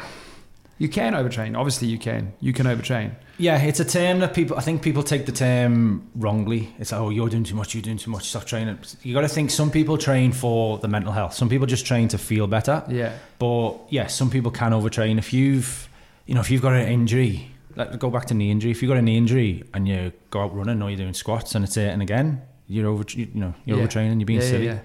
You 0.79 0.89
can 0.89 1.13
overtrain. 1.13 1.55
Obviously, 1.55 1.87
you 1.87 1.99
can. 1.99 2.33
You 2.41 2.51
can 2.51 2.65
overtrain. 2.65 3.11
yeah, 3.37 3.57
it's 3.69 3.79
a 3.79 3.85
term 3.85 4.19
that 4.19 4.33
people 4.33 4.57
I 4.57 4.61
think 4.61 4.81
people 4.81 5.03
take 5.03 5.25
the 5.25 5.31
term 5.31 6.01
wrongly. 6.15 6.61
It's 6.79 6.91
like, 6.91 7.01
oh, 7.01 7.09
you're 7.11 7.29
doing 7.29 7.43
too 7.45 7.55
much, 7.55 7.73
you're 7.73 7.81
doing 7.89 7.97
too 8.05 8.11
much, 8.11 8.25
stop 8.29 8.45
training. 8.45 8.77
You 9.03 9.13
got 9.13 9.21
to 9.21 9.33
think 9.37 9.51
some 9.51 9.69
people 9.71 9.97
train 9.97 10.31
for 10.33 10.79
the 10.79 10.87
mental 10.87 11.13
health. 11.13 11.33
Some 11.33 11.49
people 11.49 11.67
just 11.67 11.85
train 11.85 12.07
to 12.09 12.17
feel 12.17 12.47
better. 12.47 12.83
Yeah. 12.89 13.11
But 13.39 13.69
yeah, 13.89 14.07
some 14.07 14.29
people 14.29 14.51
can 14.51 14.71
overtrain. 14.73 15.17
If 15.17 15.31
you've, 15.33 15.87
you 16.27 16.33
know, 16.35 16.41
if 16.41 16.49
you've 16.51 16.61
got 16.67 16.73
an 16.73 16.87
injury, 16.87 17.49
like 17.75 17.97
go 17.99 18.09
back 18.09 18.25
to 18.25 18.33
knee 18.33 18.51
injury. 18.51 18.71
If 18.71 18.81
you've 18.81 18.89
got 18.89 18.97
a 18.97 19.01
knee 19.01 19.17
injury 19.17 19.63
and 19.73 19.87
you 19.87 20.11
go 20.29 20.41
out 20.41 20.55
running 20.55 20.81
or 20.81 20.89
you're 20.89 20.97
doing 20.97 21.13
squats 21.13 21.55
and 21.55 21.63
it's 21.65 21.77
it 21.77 21.89
and 21.89 22.01
again, 22.01 22.41
you're 22.67 22.87
over, 22.87 23.03
you 23.13 23.27
know, 23.33 23.53
you're 23.65 23.77
Yeah. 23.79 23.85
overtraining. 23.87 24.19
You're 24.19 24.25
being 24.25 24.39
Yeah, 24.39 24.45
yeah, 24.45 24.51
silly. 24.51 24.65
yeah. 24.65 24.79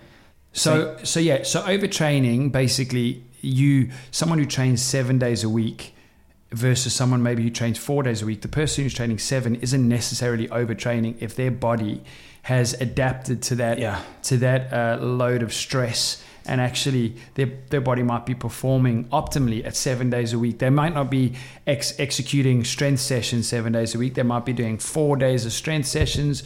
So 0.53 0.97
so 1.05 1.21
yeah, 1.21 1.43
so 1.43 1.63
overtraining 1.63 2.51
basically 2.53 3.23
you 3.41 3.91
someone 4.11 4.39
who 4.39 4.47
trains 4.47 4.83
seven 4.83 5.19
days 5.19 5.45
a 5.45 5.49
week 5.49 5.95
versus 6.51 6.93
someone 6.95 7.23
maybe 7.23 7.43
who 7.43 7.51
trains 7.51 7.79
four 7.79 8.03
days 8.03 8.23
a 8.23 8.27
week. 8.27 8.41
The 8.41 8.49
person 8.49 8.85
who's 8.85 8.95
training 8.95 9.19
seven 9.19 9.57
isn't 9.57 9.87
necessarily 9.87 10.49
overtraining 10.49 11.17
if 11.21 11.37
their 11.37 11.51
body 11.51 12.03
has 12.43 12.75
adapted 12.81 13.43
to 13.43 13.55
that 13.57 13.79
Yeah. 13.79 14.01
to 14.25 14.37
that 14.39 14.73
uh, 14.73 15.05
load 15.05 15.43
of 15.43 15.53
stress. 15.53 16.23
And 16.47 16.63
actually, 16.63 17.15
their, 17.35 17.51
their 17.69 17.83
body 17.83 18.03
might 18.03 18.25
be 18.25 18.35
performing 18.35 19.05
optimally 19.11 19.67
at 19.67 19.77
seven 19.77 20.09
days 20.09 20.33
a 20.33 20.39
week. 20.39 20.59
They 20.61 20.71
might 20.71 20.95
not 20.95 21.11
be 21.11 21.35
ex- 21.67 21.93
executing 22.01 22.65
strength 22.65 23.01
sessions 23.01 23.47
seven 23.47 23.75
days 23.75 23.95
a 23.95 23.99
week. 23.99 24.15
They 24.15 24.23
might 24.23 24.47
be 24.47 24.55
doing 24.55 24.79
four 24.79 25.17
days 25.19 25.45
of 25.45 25.53
strength 25.53 25.87
sessions, 25.89 26.43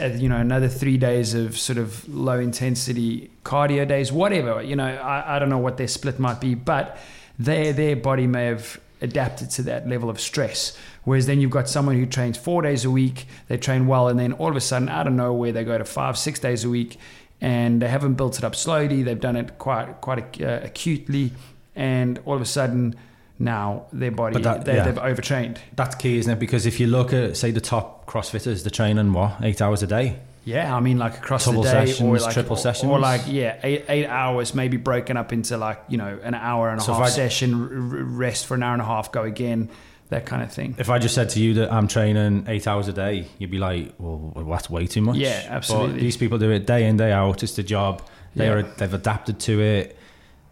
uh, 0.00 0.06
you 0.06 0.28
know, 0.28 0.36
another 0.36 0.68
three 0.68 0.96
days 0.98 1.34
of 1.34 1.58
sort 1.58 1.78
of 1.78 2.08
low 2.08 2.38
intensity 2.38 3.28
cardio 3.44 3.88
days, 3.88 4.12
whatever. 4.12 4.62
You 4.62 4.76
know, 4.76 4.86
I, 4.86 5.34
I 5.34 5.38
don't 5.40 5.50
know 5.50 5.58
what 5.58 5.78
their 5.78 5.88
split 5.88 6.20
might 6.20 6.40
be, 6.40 6.54
but 6.54 6.96
their 7.36 7.72
their 7.72 7.96
body 7.96 8.28
may 8.28 8.46
have 8.46 8.78
adapted 9.00 9.50
to 9.50 9.62
that 9.64 9.88
level 9.88 10.08
of 10.10 10.20
stress. 10.20 10.78
Whereas 11.04 11.26
then 11.26 11.40
you've 11.40 11.50
got 11.50 11.68
someone 11.68 11.96
who 11.96 12.06
trains 12.06 12.36
four 12.38 12.62
days 12.62 12.84
a 12.84 12.90
week, 12.90 13.26
they 13.48 13.56
train 13.58 13.86
well, 13.86 14.08
and 14.08 14.18
then 14.18 14.32
all 14.34 14.48
of 14.48 14.56
a 14.56 14.60
sudden, 14.60 14.88
out 14.88 15.06
of 15.06 15.12
nowhere, 15.12 15.52
they 15.52 15.64
go 15.64 15.76
to 15.78 15.84
five, 15.84 16.16
six 16.16 16.38
days 16.40 16.64
a 16.64 16.70
week, 16.70 16.98
and 17.40 17.82
they 17.82 17.88
haven't 17.88 18.14
built 18.14 18.38
it 18.38 18.44
up 18.44 18.54
slowly. 18.56 19.02
They've 19.02 19.20
done 19.20 19.36
it 19.36 19.58
quite 19.58 20.00
quite 20.00 20.40
uh, 20.40 20.60
acutely, 20.62 21.32
and 21.76 22.18
all 22.24 22.34
of 22.36 22.40
a 22.40 22.46
sudden, 22.46 22.94
now 23.38 23.84
their 23.92 24.10
body 24.12 24.40
that- 24.42 24.64
they, 24.64 24.76
yeah. 24.76 24.84
they've 24.84 24.98
overtrained. 24.98 25.60
That's 25.76 25.94
key, 25.96 26.18
isn't 26.18 26.32
it? 26.32 26.38
Because 26.38 26.66
if 26.66 26.80
you 26.80 26.86
look 26.86 27.12
at, 27.12 27.36
say, 27.36 27.50
the 27.50 27.60
top 27.60 28.06
CrossFitters, 28.06 28.62
they're 28.62 28.70
training 28.70 29.12
what 29.12 29.36
eight 29.42 29.60
hours 29.60 29.82
a 29.82 29.86
day. 29.86 30.16
Yeah, 30.46 30.76
I 30.76 30.80
mean, 30.80 30.98
like 30.98 31.16
across 31.18 31.46
Double 31.46 31.62
the 31.62 31.70
day, 31.72 31.94
or 32.02 32.18
like 32.18 32.32
triple 32.34 32.56
sessions. 32.56 32.90
or 32.90 32.98
like 32.98 33.22
yeah, 33.26 33.58
eight 33.62 33.86
eight 33.88 34.06
hours, 34.06 34.54
maybe 34.54 34.76
broken 34.76 35.16
up 35.16 35.32
into 35.32 35.56
like 35.56 35.82
you 35.88 35.96
know 35.96 36.18
an 36.22 36.34
hour 36.34 36.68
and 36.68 36.80
a 36.80 36.84
So 36.84 36.92
half 36.92 37.02
I- 37.04 37.08
session, 37.08 38.16
rest 38.16 38.44
for 38.46 38.54
an 38.54 38.62
hour 38.62 38.74
and 38.74 38.82
a 38.82 38.84
half, 38.84 39.10
go 39.10 39.22
again, 39.22 39.70
that 40.10 40.26
kind 40.26 40.42
of 40.42 40.52
thing. 40.52 40.74
If 40.78 40.90
I 40.90 40.98
just 40.98 41.14
said 41.14 41.30
to 41.30 41.40
you 41.40 41.54
that 41.54 41.72
I'm 41.72 41.88
training 41.88 42.44
eight 42.48 42.66
hours 42.66 42.88
a 42.88 42.92
day, 42.92 43.26
you'd 43.38 43.50
be 43.50 43.58
like, 43.58 43.94
"Well, 43.98 44.32
that's 44.50 44.68
way 44.70 44.86
too 44.86 45.00
much." 45.00 45.16
Yeah, 45.16 45.42
absolutely. 45.48 45.92
But 45.94 46.00
these 46.00 46.16
people 46.16 46.38
do 46.38 46.50
it 46.50 46.66
day 46.66 46.86
in, 46.86 46.96
day 46.96 47.12
out. 47.12 47.42
It's 47.42 47.56
the 47.56 47.62
job. 47.62 48.02
They 48.36 48.46
Yeah. 48.46 48.52
are 48.52 48.62
they've 48.62 48.94
adapted 48.94 49.38
to 49.40 49.60
it. 49.60 49.96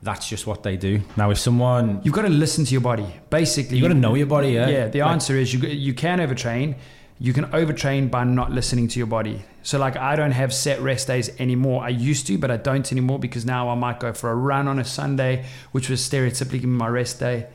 That's 0.03 0.29
just 0.29 0.47
what 0.49 0.63
they 0.65 0.77
do. 0.77 1.01
Now, 1.17 1.31
if 1.31 1.39
someone 1.39 2.01
You've 2.03 2.15
got 2.15 2.23
to 2.23 2.29
listen 2.29 2.65
to 2.65 2.73
your 2.73 2.81
body. 2.81 3.07
Basically, 3.31 3.77
you've 3.79 3.87
got 3.89 3.95
to 3.95 4.01
know 4.01 4.15
your 4.17 4.27
body, 4.27 4.51
yeah. 4.53 4.69
Yeah, 4.69 4.89
the 4.89 5.01
Like, 5.01 5.11
answer 5.13 5.37
is 5.37 5.53
you 5.55 5.61
you 5.69 5.95
can 5.95 6.19
overtrain. 6.19 6.75
You 7.21 7.33
can 7.33 7.45
overtrain 7.53 8.11
by 8.11 8.25
not 8.25 8.51
listening 8.51 8.89
to 8.89 8.99
your 8.99 9.07
body. 9.07 9.43
So 9.63 9.79
like 9.79 9.97
I 9.97 10.17
don't 10.17 10.33
have 10.33 10.53
set 10.53 10.81
rest 10.81 11.07
days 11.07 11.31
anymore. 11.39 11.85
I 11.85 11.91
used 11.91 12.27
to, 12.27 12.37
but 12.37 12.51
I 12.51 12.57
don't 12.57 12.91
anymore 12.91 13.21
because 13.21 13.45
now 13.47 13.69
I 13.69 13.77
might 13.77 14.01
go 14.01 14.13
for 14.13 14.31
a 14.33 14.35
run 14.35 14.67
on 14.67 14.81
a 14.81 14.85
Sunday, 14.85 15.45
which 15.71 15.89
was 15.89 16.01
stereotypically 16.01 16.65
my 16.65 16.89
rest 16.89 17.21
day. 17.21 17.47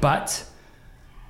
But 0.00 0.44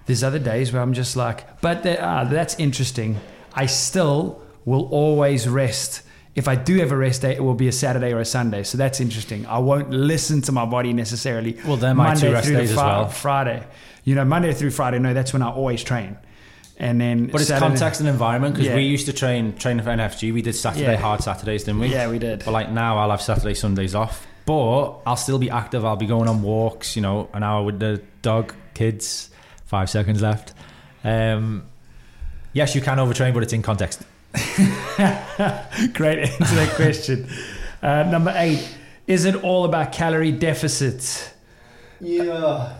there's 0.07 0.23
other 0.25 0.39
days 0.39 0.73
where 0.73 0.83
I'm 0.83 0.93
just 0.93 1.17
like, 1.17 1.61
but 1.61 1.83
there, 1.83 1.99
ah, 2.03 2.25
that's 2.25 2.59
interesting. 2.59 3.19
I 3.55 3.67
still 3.67 4.43
will 4.65 4.89
always 4.91 5.49
rest. 5.49 6.03
If 6.35 6.47
I 6.49 6.55
do 6.55 6.79
have 6.79 6.93
a 6.93 6.97
rest 6.97 7.23
day, 7.23 7.35
it 7.35 7.43
will 7.43 7.55
be 7.55 7.69
a 7.69 7.73
Saturday 7.73 8.13
or 8.13 8.21
a 8.21 8.25
Sunday. 8.25 8.63
So 8.63 8.79
that's 8.79 9.01
interesting. 9.01 9.47
I 9.47 9.59
won't 9.59 9.91
listen 9.91 10.43
to 10.43 10.53
my 10.53 10.65
body 10.65 10.93
necessarily. 10.93 11.59
Well, 11.67 11.77
they're 11.77 11.95
my 11.95 12.15
two 12.15 12.33
rest 12.33 12.49
days 12.49 12.71
as 12.71 12.77
well. 12.77 13.09
Friday. 13.09 13.65
You 14.05 14.15
know, 14.15 14.25
Monday 14.25 14.53
through 14.55 14.71
Friday, 14.71 14.99
no, 14.99 15.13
that's 15.13 15.33
when 15.33 15.43
I 15.43 15.51
always 15.51 15.83
train. 15.83 16.17
And 16.79 16.99
then 17.01 17.27
But 17.27 17.43
it's 17.43 17.49
Saturday- 17.49 17.67
context 17.69 18.01
and 18.01 18.09
environment 18.09 18.55
because 18.55 18.69
Yeah. 18.69 18.77
we 18.77 18.83
used 18.85 19.05
to 19.07 19.13
train 19.13 19.53
train 19.55 19.81
for 19.83 19.91
NFG. 19.91 20.33
We 20.33 20.41
did 20.41 20.55
Saturday 20.55 20.93
Yeah. 20.93 20.97
hard 21.01 21.23
Saturdays, 21.23 21.65
didn't 21.65 21.81
we? 21.81 21.89
Yeah, 21.89 22.09
we 22.09 22.19
did. 22.19 22.43
But 22.45 22.53
like 22.53 22.71
now, 22.71 22.97
I'll 22.99 23.11
have 23.11 23.21
Saturday 23.21 23.53
Sundays 23.55 23.95
off. 23.95 24.27
But 24.47 25.01
I'll 25.05 25.17
still 25.17 25.39
be 25.39 25.51
active. 25.51 25.85
I'll 25.85 25.97
be 25.97 26.07
going 26.07 26.27
on 26.29 26.41
walks. 26.43 26.97
You 26.97 27.03
know, 27.03 27.29
an 27.35 27.43
hour 27.43 27.63
with 27.63 27.81
the 27.81 28.01
dog, 28.23 28.55
kids. 28.73 29.29
Five 29.70 29.88
seconds 29.88 30.20
left. 30.20 30.52
Um, 31.04 31.64
yes, 32.52 32.74
you 32.74 32.80
can 32.80 32.98
overtrain, 32.98 33.33
but 33.33 33.44
it's 33.44 33.52
in 33.52 33.62
context. 33.62 34.02
Great 35.92 36.18
answer 36.18 36.44
to 36.44 36.54
that 36.56 36.72
question. 36.74 37.28
Uh, 37.80 38.02
number 38.02 38.33
eight, 38.35 38.68
is 39.06 39.26
it 39.26 39.37
all 39.44 39.64
about 39.64 39.92
calorie 39.92 40.33
deficit? 40.33 41.33
Yeah. 42.00 42.78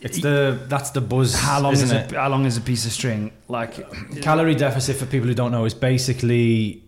It's 0.00 0.22
the 0.22 0.60
that's 0.68 0.90
the 0.90 1.00
buzz. 1.00 1.34
how 1.34 1.60
long 1.60 1.72
isn't 1.72 1.88
is 1.88 1.92
it? 1.92 2.12
a, 2.12 2.20
how 2.20 2.28
long 2.28 2.44
is 2.44 2.56
a 2.56 2.60
piece 2.60 2.86
of 2.86 2.92
string? 2.92 3.32
Like 3.48 3.74
Calorie 4.22 4.54
deficit 4.54 4.94
for 4.94 5.06
people 5.06 5.26
who 5.26 5.34
don't 5.34 5.50
know 5.50 5.64
is 5.64 5.74
basically 5.74 6.84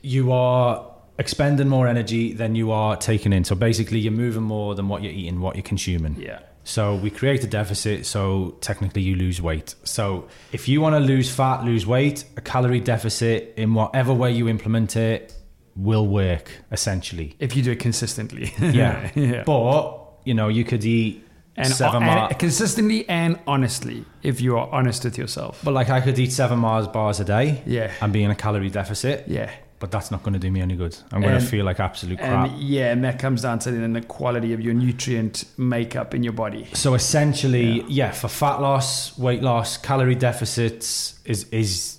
you 0.00 0.32
are 0.32 0.90
expending 1.18 1.68
more 1.68 1.88
energy 1.88 2.32
than 2.32 2.54
you 2.54 2.72
are 2.72 2.96
taking 2.96 3.34
in. 3.34 3.44
So 3.44 3.54
basically, 3.54 3.98
you're 3.98 4.12
moving 4.12 4.44
more 4.44 4.74
than 4.74 4.88
what 4.88 5.02
you're 5.02 5.12
eating, 5.12 5.42
what 5.42 5.56
you're 5.56 5.62
consuming. 5.62 6.16
yeah. 6.18 6.38
So 6.68 6.96
we 6.96 7.10
create 7.10 7.44
a 7.44 7.46
deficit, 7.46 8.06
so 8.06 8.56
technically 8.60 9.00
you 9.02 9.14
lose 9.14 9.40
weight. 9.40 9.76
So 9.84 10.26
if 10.52 10.68
you 10.68 10.80
want 10.80 10.94
to 10.96 11.00
lose 11.00 11.28
fat, 11.32 11.64
lose 11.64 11.86
weight, 11.86 12.24
a 12.36 12.40
calorie 12.40 12.80
deficit 12.80 13.54
in 13.56 13.72
whatever 13.72 14.12
way 14.12 14.32
you 14.32 14.48
implement 14.48 14.96
it 14.96 15.32
will 15.76 16.06
work 16.08 16.50
essentially. 16.72 17.36
If 17.38 17.54
you 17.54 17.62
do 17.62 17.70
it 17.72 17.78
consistently. 17.78 18.52
Yeah. 18.60 19.10
yeah. 19.14 19.44
But, 19.44 20.00
you 20.24 20.34
know, 20.34 20.48
you 20.48 20.64
could 20.64 20.84
eat 20.84 21.22
and, 21.56 21.68
seven 21.68 22.02
and 22.02 22.06
Mar- 22.06 22.34
consistently 22.34 23.08
and 23.08 23.38
honestly, 23.46 24.04
if 24.24 24.40
you 24.40 24.58
are 24.58 24.68
honest 24.72 25.04
with 25.04 25.16
yourself. 25.16 25.60
but 25.62 25.72
like 25.72 25.88
I 25.88 26.00
could 26.00 26.18
eat 26.18 26.32
seven 26.32 26.58
Mars 26.58 26.88
bars 26.88 27.20
a 27.20 27.24
day 27.24 27.62
Yeah. 27.64 27.92
and 28.00 28.12
be 28.12 28.24
in 28.24 28.30
a 28.32 28.34
calorie 28.34 28.70
deficit, 28.70 29.28
Yeah. 29.28 29.50
But 29.78 29.90
that's 29.90 30.10
not 30.10 30.22
going 30.22 30.32
to 30.32 30.38
do 30.38 30.50
me 30.50 30.60
any 30.60 30.76
good. 30.76 30.96
I'm 31.12 31.20
going 31.20 31.34
And- 31.34 31.42
to 31.42 31.50
feel 31.50 31.64
like 31.64 31.80
absolute 31.80 32.18
crap. 32.18 32.50
And 32.50 32.60
yeah, 32.60 32.92
and 32.92 33.04
that 33.04 33.18
comes 33.18 33.42
down 33.42 33.58
to 33.60 33.70
then 33.70 33.92
the 33.92 34.00
quality 34.00 34.52
of 34.52 34.60
your 34.60 34.74
nutrient 34.74 35.44
makeup 35.58 36.14
in 36.14 36.22
your 36.22 36.32
body. 36.32 36.68
So 36.72 36.94
essentially, 36.94 37.84
yeah. 37.88 38.10
for 38.12 38.28
fat 38.28 38.60
loss, 38.60 39.16
weight 39.18 39.42
loss, 39.42 39.76
calorie 39.76 40.14
deficits 40.14 41.18
is 41.24 41.44
is 41.50 41.98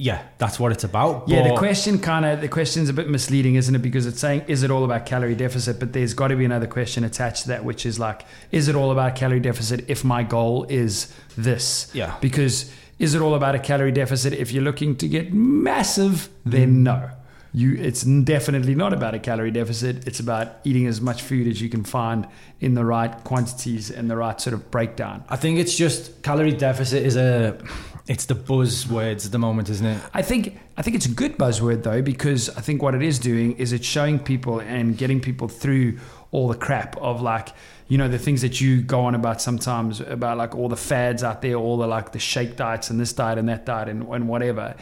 yeah, 0.00 0.22
that's 0.38 0.58
what 0.58 0.72
it's 0.72 0.82
about. 0.82 1.28
Yeah, 1.28 1.46
the 1.46 1.56
question 1.56 1.98
kind 1.98 2.24
of 2.24 2.40
the 2.40 2.48
question's 2.48 2.88
a 2.88 2.94
bit 2.94 3.10
misleading, 3.10 3.56
isn't 3.56 3.74
it? 3.74 3.82
Because 3.82 4.06
it's 4.06 4.18
saying 4.18 4.44
is 4.48 4.62
it 4.62 4.70
all 4.70 4.82
about 4.82 5.04
calorie 5.04 5.34
deficit, 5.34 5.78
but 5.78 5.92
there's 5.92 6.14
got 6.14 6.28
to 6.28 6.36
be 6.36 6.46
another 6.46 6.66
question 6.66 7.04
attached 7.04 7.42
to 7.42 7.48
that, 7.48 7.64
which 7.64 7.84
is 7.84 7.98
like, 7.98 8.24
is 8.50 8.68
it 8.68 8.74
all 8.74 8.92
about 8.92 9.14
calorie 9.14 9.40
deficit 9.40 9.84
if 9.88 10.02
my 10.02 10.22
goal 10.22 10.64
is 10.70 11.14
this? 11.36 11.90
Yeah. 11.92 12.16
Because 12.22 12.72
is 13.00 13.14
it 13.14 13.22
all 13.22 13.34
about 13.34 13.54
a 13.54 13.58
calorie 13.58 13.90
deficit 13.90 14.34
if 14.34 14.52
you're 14.52 14.62
looking 14.62 14.94
to 14.96 15.08
get 15.08 15.32
massive? 15.32 16.28
Then 16.44 16.76
mm. 16.76 16.82
no. 16.82 17.10
You, 17.52 17.74
it's 17.74 18.02
definitely 18.02 18.76
not 18.76 18.92
about 18.92 19.14
a 19.14 19.18
calorie 19.18 19.50
deficit. 19.50 20.06
It's 20.06 20.20
about 20.20 20.58
eating 20.62 20.86
as 20.86 21.00
much 21.00 21.22
food 21.22 21.48
as 21.48 21.60
you 21.60 21.68
can 21.68 21.82
find 21.82 22.28
in 22.60 22.74
the 22.74 22.84
right 22.84 23.12
quantities 23.24 23.90
and 23.90 24.08
the 24.08 24.16
right 24.16 24.40
sort 24.40 24.54
of 24.54 24.70
breakdown. 24.70 25.24
I 25.28 25.34
think 25.34 25.58
it's 25.58 25.76
just 25.76 26.22
calorie 26.22 26.52
deficit 26.52 27.04
is 27.04 27.16
a 27.16 27.58
it's 28.06 28.26
the 28.26 28.34
buzzwords 28.34 29.26
at 29.26 29.32
the 29.32 29.38
moment, 29.38 29.68
isn't 29.68 29.86
it? 29.86 30.00
I 30.14 30.22
think 30.22 30.60
I 30.76 30.82
think 30.82 30.94
it's 30.94 31.06
a 31.06 31.10
good 31.10 31.38
buzzword 31.38 31.82
though 31.82 32.02
because 32.02 32.50
I 32.50 32.60
think 32.60 32.82
what 32.82 32.94
it 32.94 33.02
is 33.02 33.18
doing 33.18 33.56
is 33.56 33.72
it's 33.72 33.86
showing 33.86 34.18
people 34.18 34.60
and 34.60 34.96
getting 34.96 35.20
people 35.20 35.48
through 35.48 35.98
all 36.32 36.48
the 36.48 36.56
crap 36.56 36.96
of 36.98 37.20
like 37.20 37.48
you 37.88 37.98
know 37.98 38.08
the 38.08 38.18
things 38.18 38.42
that 38.42 38.60
you 38.60 38.82
go 38.82 39.00
on 39.00 39.14
about 39.14 39.42
sometimes 39.42 40.00
about 40.00 40.38
like 40.38 40.54
all 40.54 40.68
the 40.68 40.76
fads 40.76 41.24
out 41.24 41.42
there, 41.42 41.54
all 41.54 41.76
the 41.76 41.86
like 41.86 42.12
the 42.12 42.18
shake 42.18 42.56
diets 42.56 42.90
and 42.90 43.00
this 43.00 43.12
diet 43.12 43.38
and 43.38 43.48
that 43.48 43.66
diet 43.66 43.88
and, 43.88 44.06
and 44.08 44.28
whatever. 44.28 44.76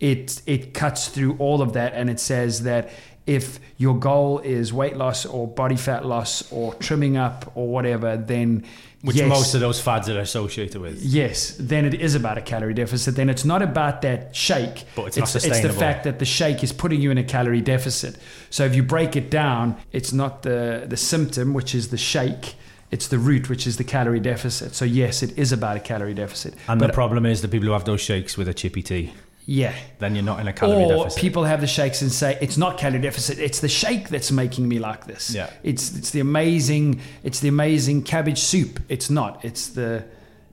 It 0.00 0.40
it 0.46 0.72
cuts 0.74 1.08
through 1.08 1.36
all 1.38 1.62
of 1.62 1.74
that 1.74 1.92
and 1.92 2.08
it 2.08 2.18
says 2.18 2.62
that 2.62 2.90
if 3.26 3.58
your 3.78 3.98
goal 3.98 4.38
is 4.40 4.72
weight 4.72 4.96
loss 4.96 5.24
or 5.24 5.46
body 5.46 5.76
fat 5.76 6.04
loss 6.04 6.50
or 6.52 6.74
trimming 6.74 7.16
up 7.16 7.50
or 7.54 7.68
whatever, 7.68 8.16
then 8.16 8.64
Which 9.04 9.16
yes, 9.16 9.28
most 9.28 9.52
of 9.52 9.60
those 9.60 9.78
fads 9.82 10.08
are 10.08 10.18
associated 10.18 10.80
with. 10.80 11.02
Yes, 11.02 11.54
then 11.60 11.84
it 11.84 11.92
is 11.92 12.14
about 12.14 12.38
a 12.38 12.40
calorie 12.40 12.72
deficit. 12.72 13.16
Then 13.16 13.28
it's 13.28 13.44
not 13.44 13.60
about 13.60 14.00
that 14.00 14.34
shake. 14.34 14.84
But 14.96 15.08
it's 15.08 15.18
not 15.18 15.62
the 15.62 15.76
fact 15.78 16.04
that 16.04 16.20
the 16.20 16.24
shake 16.24 16.64
is 16.64 16.72
putting 16.72 17.02
you 17.02 17.10
in 17.10 17.18
a 17.18 17.22
calorie 17.22 17.60
deficit. 17.60 18.16
So 18.48 18.64
if 18.64 18.74
you 18.74 18.82
break 18.82 19.14
it 19.14 19.30
down, 19.30 19.76
it's 19.92 20.14
not 20.14 20.42
the, 20.42 20.86
the 20.88 20.96
symptom, 20.96 21.52
which 21.52 21.74
is 21.74 21.90
the 21.90 21.98
shake. 21.98 22.54
It's 22.90 23.08
the 23.08 23.18
root, 23.18 23.50
which 23.50 23.66
is 23.66 23.76
the 23.76 23.84
calorie 23.84 24.20
deficit. 24.20 24.74
So 24.74 24.86
yes, 24.86 25.22
it 25.22 25.36
is 25.36 25.52
about 25.52 25.76
a 25.76 25.80
calorie 25.80 26.14
deficit. 26.14 26.54
And 26.66 26.80
but 26.80 26.86
the 26.86 26.92
problem 26.94 27.26
is 27.26 27.42
the 27.42 27.48
people 27.48 27.66
who 27.66 27.72
have 27.72 27.84
those 27.84 28.00
shakes 28.00 28.38
with 28.38 28.48
a 28.48 28.54
chippy 28.54 28.82
tea, 28.82 29.12
yeah. 29.46 29.74
then 29.98 30.14
you're 30.14 30.24
not 30.24 30.40
in 30.40 30.48
a 30.48 30.52
calorie 30.52 30.84
Or 30.84 31.04
deficit. 31.04 31.20
people 31.20 31.44
have 31.44 31.60
the 31.60 31.66
shakes 31.66 32.00
and 32.02 32.10
say 32.10 32.38
it's 32.40 32.56
not 32.56 32.78
calorie 32.78 33.00
deficit. 33.00 33.38
It's 33.38 33.60
the 33.60 33.68
shake 33.68 34.08
that's 34.08 34.30
making 34.32 34.66
me 34.68 34.78
like 34.78 35.06
this. 35.06 35.34
Yeah. 35.34 35.50
It's 35.62 35.94
it's 35.96 36.10
the 36.10 36.20
amazing 36.20 37.00
it's 37.22 37.40
the 37.40 37.48
amazing 37.48 38.02
cabbage 38.04 38.38
soup. 38.40 38.80
It's 38.88 39.10
not. 39.10 39.44
It's 39.44 39.68
the 39.68 40.04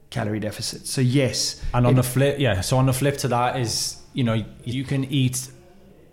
calorie 0.09 0.39
deficit. 0.41 0.87
So 0.87 1.01
yes. 1.01 1.61
And 1.73 1.85
on 1.87 1.93
it- 1.93 1.95
the 1.95 2.03
flip, 2.03 2.35
yeah. 2.39 2.61
So 2.61 2.77
on 2.77 2.85
the 2.85 2.93
flip 2.93 3.17
to 3.19 3.27
that 3.29 3.57
is, 3.57 3.97
you 4.13 4.23
know, 4.25 4.43
you 4.65 4.83
can 4.83 5.05
eat 5.05 5.49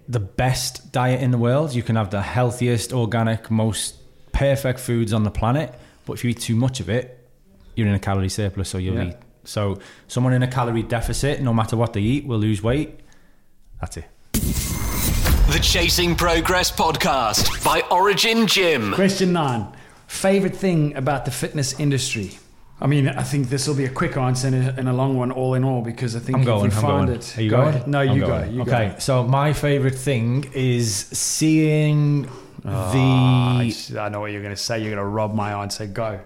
the 0.09 0.21
best 0.21 0.93
diet 0.93 1.21
in 1.21 1.31
the 1.33 1.39
world. 1.39 1.75
You 1.75 1.83
can 1.83 1.97
have 1.97 2.11
the 2.11 2.23
healthiest, 2.23 2.93
organic, 2.93 3.51
most 3.51 3.97
perfect 4.33 4.79
foods 4.81 5.13
on 5.13 5.25
the 5.25 5.31
planet. 5.31 5.75
But 6.07 6.13
if 6.15 6.25
you 6.25 6.31
eat 6.31 6.41
too 6.41 6.55
much 6.57 6.81
of 6.81 6.89
it, 6.89 7.19
you're 7.75 7.89
in 7.89 7.95
a 7.95 7.99
calorie 7.99 8.29
surplus, 8.31 8.69
so 8.71 8.79
you'll 8.79 8.95
Yeah. 8.95 9.09
eat. 9.11 9.17
So 9.49 9.79
someone 10.07 10.33
in 10.35 10.43
a 10.43 10.49
calorie 10.49 10.83
deficit, 10.83 11.41
no 11.41 11.55
matter 11.55 11.77
what 11.77 11.95
they 11.95 12.01
eat, 12.01 12.27
will 12.27 12.39
lose 12.39 12.63
weight. 12.63 13.01
That's 13.81 13.97
it. 13.97 14.05
The 14.33 15.59
Chasing 15.63 16.15
Progress 16.15 16.71
Podcast 16.71 17.65
by 17.65 17.81
Origin 17.91 18.47
Gym. 18.47 18.93
Question 18.93 19.33
nine. 19.33 19.73
Favorite 20.07 20.55
thing 20.55 20.95
about 20.97 21.25
the 21.25 21.31
fitness 21.31 21.79
industry? 21.81 22.33
I 22.81 22.87
mean, 22.87 23.09
I 23.09 23.23
think 23.23 23.49
this 23.49 23.67
will 23.67 23.75
be 23.75 23.87
a 23.87 23.91
quick 23.91 24.17
answer 24.17 24.49
and 24.49 24.55
a, 24.69 24.75
and 24.79 24.89
a 24.89 24.93
long 24.93 25.17
one, 25.17 25.33
all 25.33 25.55
in 25.55 25.65
all, 25.65 25.83
because 25.83 26.15
I 26.15 26.21
think 26.21 26.37
I'm 26.37 26.41
if 26.43 26.47
going. 26.47 26.63
we 26.63 26.67
I'm 26.77 26.83
find 26.83 27.07
going. 27.07 27.19
it. 27.19 27.39
Are 27.39 27.43
you 27.43 27.51
Go 27.51 27.57
going? 27.57 27.69
ahead. 27.75 27.89
No, 27.89 28.01
I'm 28.01 28.17
you 28.17 28.21
go. 28.27 28.45
You 28.45 28.63
okay. 28.63 28.89
go. 28.91 28.99
So 28.99 29.25
my 29.25 29.53
favorite 29.53 29.97
thing 29.97 30.49
is 30.55 30.95
seeing 31.07 32.29
ah, 32.65 32.93
the. 32.93 32.99
I, 32.99 33.65
the. 33.65 33.71
s- 33.71 33.95
I 33.95 34.09
know 34.11 34.21
what 34.21 34.31
you're 34.31 34.43
going 34.43 34.55
to 34.55 34.61
say. 34.63 34.79
You're 34.79 34.91
going 34.95 35.03
to 35.03 35.05
rob 35.09 35.35
my 35.35 35.63
answer. 35.63 35.87
Go. 35.87 36.21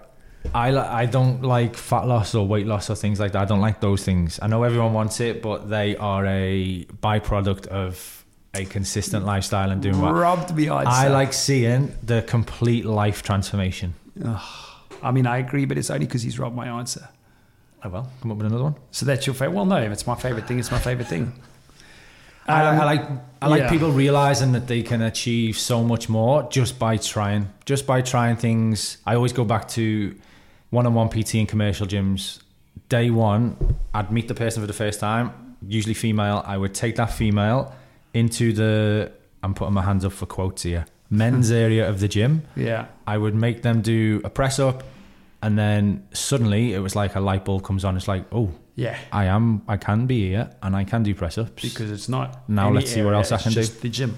I 0.53 0.69
I 0.75 1.05
don't 1.05 1.41
like 1.41 1.75
fat 1.75 2.05
loss 2.07 2.35
or 2.35 2.45
weight 2.47 2.67
loss 2.67 2.89
or 2.89 2.95
things 2.95 3.19
like 3.19 3.31
that. 3.33 3.41
I 3.41 3.45
don't 3.45 3.61
like 3.61 3.79
those 3.81 4.03
things. 4.03 4.39
I 4.41 4.47
know 4.47 4.63
everyone 4.63 4.93
wants 4.93 5.19
it, 5.19 5.41
but 5.41 5.69
they 5.69 5.95
are 5.95 6.25
a 6.25 6.85
byproduct 7.01 7.67
of 7.67 8.25
a 8.53 8.65
consistent 8.65 9.25
lifestyle 9.25 9.71
and 9.71 9.81
doing 9.81 9.99
what 9.99 10.13
Robbed 10.13 10.55
me 10.55 10.69
answer. 10.69 10.87
I 10.89 11.07
like 11.07 11.33
seeing 11.33 11.95
the 12.03 12.21
complete 12.21 12.85
life 12.85 13.23
transformation. 13.23 13.95
I 15.01 15.11
mean, 15.11 15.25
I 15.25 15.37
agree, 15.37 15.65
but 15.65 15.77
it's 15.77 15.89
only 15.89 16.05
because 16.05 16.21
he's 16.21 16.37
robbed 16.39 16.55
my 16.55 16.67
answer. 16.67 17.09
Oh 17.83 17.89
well, 17.89 18.11
come 18.21 18.31
up 18.31 18.37
with 18.37 18.45
another 18.47 18.63
one. 18.63 18.75
So 18.91 19.05
that's 19.05 19.25
your 19.27 19.33
favorite. 19.33 19.55
Well, 19.55 19.65
no, 19.65 19.77
if 19.77 19.91
it's 19.91 20.07
my 20.07 20.15
favorite 20.15 20.47
thing, 20.47 20.59
it's 20.59 20.71
my 20.71 20.79
favorite 20.79 21.07
thing. 21.07 21.33
I, 22.47 22.65
Um, 22.65 22.81
I 22.81 22.83
like 22.85 23.01
I 23.41 23.47
like 23.47 23.61
yeah. 23.61 23.69
people 23.69 23.91
realizing 23.91 24.51
that 24.51 24.67
they 24.67 24.83
can 24.83 25.01
achieve 25.01 25.57
so 25.57 25.83
much 25.83 26.09
more 26.09 26.43
just 26.51 26.77
by 26.77 26.97
trying, 26.97 27.49
just 27.65 27.87
by 27.87 28.01
trying 28.01 28.35
things. 28.35 28.97
I 29.05 29.15
always 29.15 29.33
go 29.33 29.45
back 29.45 29.67
to 29.69 30.13
one-on-one 30.73 31.09
PT 31.09 31.35
in 31.35 31.45
commercial 31.45 31.85
gyms. 31.85 32.41
Day 32.89 33.11
one, 33.11 33.77
I'd 33.93 34.11
meet 34.11 34.27
the 34.27 34.33
person 34.33 34.61
for 34.61 34.67
the 34.67 34.73
first 34.73 34.99
time, 34.99 35.55
usually 35.65 35.93
female. 35.93 36.43
I 36.45 36.57
would 36.57 36.73
take 36.73 36.95
that 36.95 37.13
female 37.13 37.73
into 38.13 38.53
the. 38.53 39.11
I'm 39.43 39.53
putting 39.53 39.73
my 39.73 39.83
hands 39.83 40.03
up 40.03 40.13
for 40.13 40.25
quotes 40.25 40.63
here. 40.63 40.85
Men's 41.09 41.51
area 41.51 41.87
of 41.87 41.99
the 41.99 42.07
gym. 42.07 42.41
Yeah. 42.55 42.87
I 43.05 43.17
would 43.17 43.35
make 43.35 43.61
them 43.61 43.81
do 43.81 44.21
a 44.23 44.29
press 44.31 44.57
up, 44.57 44.83
and 45.43 45.57
then 45.57 46.07
suddenly 46.11 46.73
it 46.73 46.79
was 46.79 46.95
like 46.95 47.15
a 47.15 47.19
light 47.19 47.45
bulb 47.45 47.63
comes 47.63 47.85
on. 47.85 47.95
It's 47.95 48.07
like, 48.07 48.25
oh, 48.31 48.51
Yeah. 48.75 48.97
I 49.11 49.25
am, 49.25 49.61
I 49.67 49.77
can 49.77 50.07
be 50.07 50.29
here, 50.29 50.49
and 50.63 50.75
I 50.75 50.83
can 50.83 51.03
do 51.03 51.13
press 51.13 51.37
ups. 51.37 51.61
Because 51.61 51.91
it's 51.91 52.09
not. 52.09 52.49
Now 52.49 52.71
let's 52.71 52.91
see 52.91 53.03
what 53.03 53.13
else 53.13 53.31
I 53.31 53.37
can 53.37 53.53
do. 53.53 53.63
The 53.63 53.89
gym. 53.89 54.17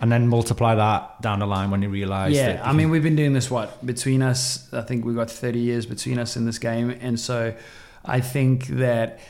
and 0.00 0.12
then 0.12 0.28
multiply 0.28 0.74
that 0.74 1.22
down 1.22 1.38
the 1.38 1.46
line 1.46 1.70
when 1.70 1.80
you 1.82 1.88
realise. 1.88 2.34
Yeah, 2.34 2.54
that 2.54 2.66
I 2.66 2.72
mean, 2.72 2.90
we've 2.90 3.02
been 3.02 3.16
doing 3.16 3.32
this 3.32 3.50
what 3.50 3.84
between 3.84 4.22
us. 4.22 4.72
I 4.72 4.82
think 4.82 5.04
we've 5.04 5.16
got 5.16 5.30
thirty 5.30 5.60
years 5.60 5.86
between 5.86 6.18
us 6.18 6.36
in 6.36 6.44
this 6.44 6.58
game, 6.58 6.90
and 6.90 7.18
so 7.18 7.54
I 8.04 8.20
think 8.20 8.66
that 8.66 9.20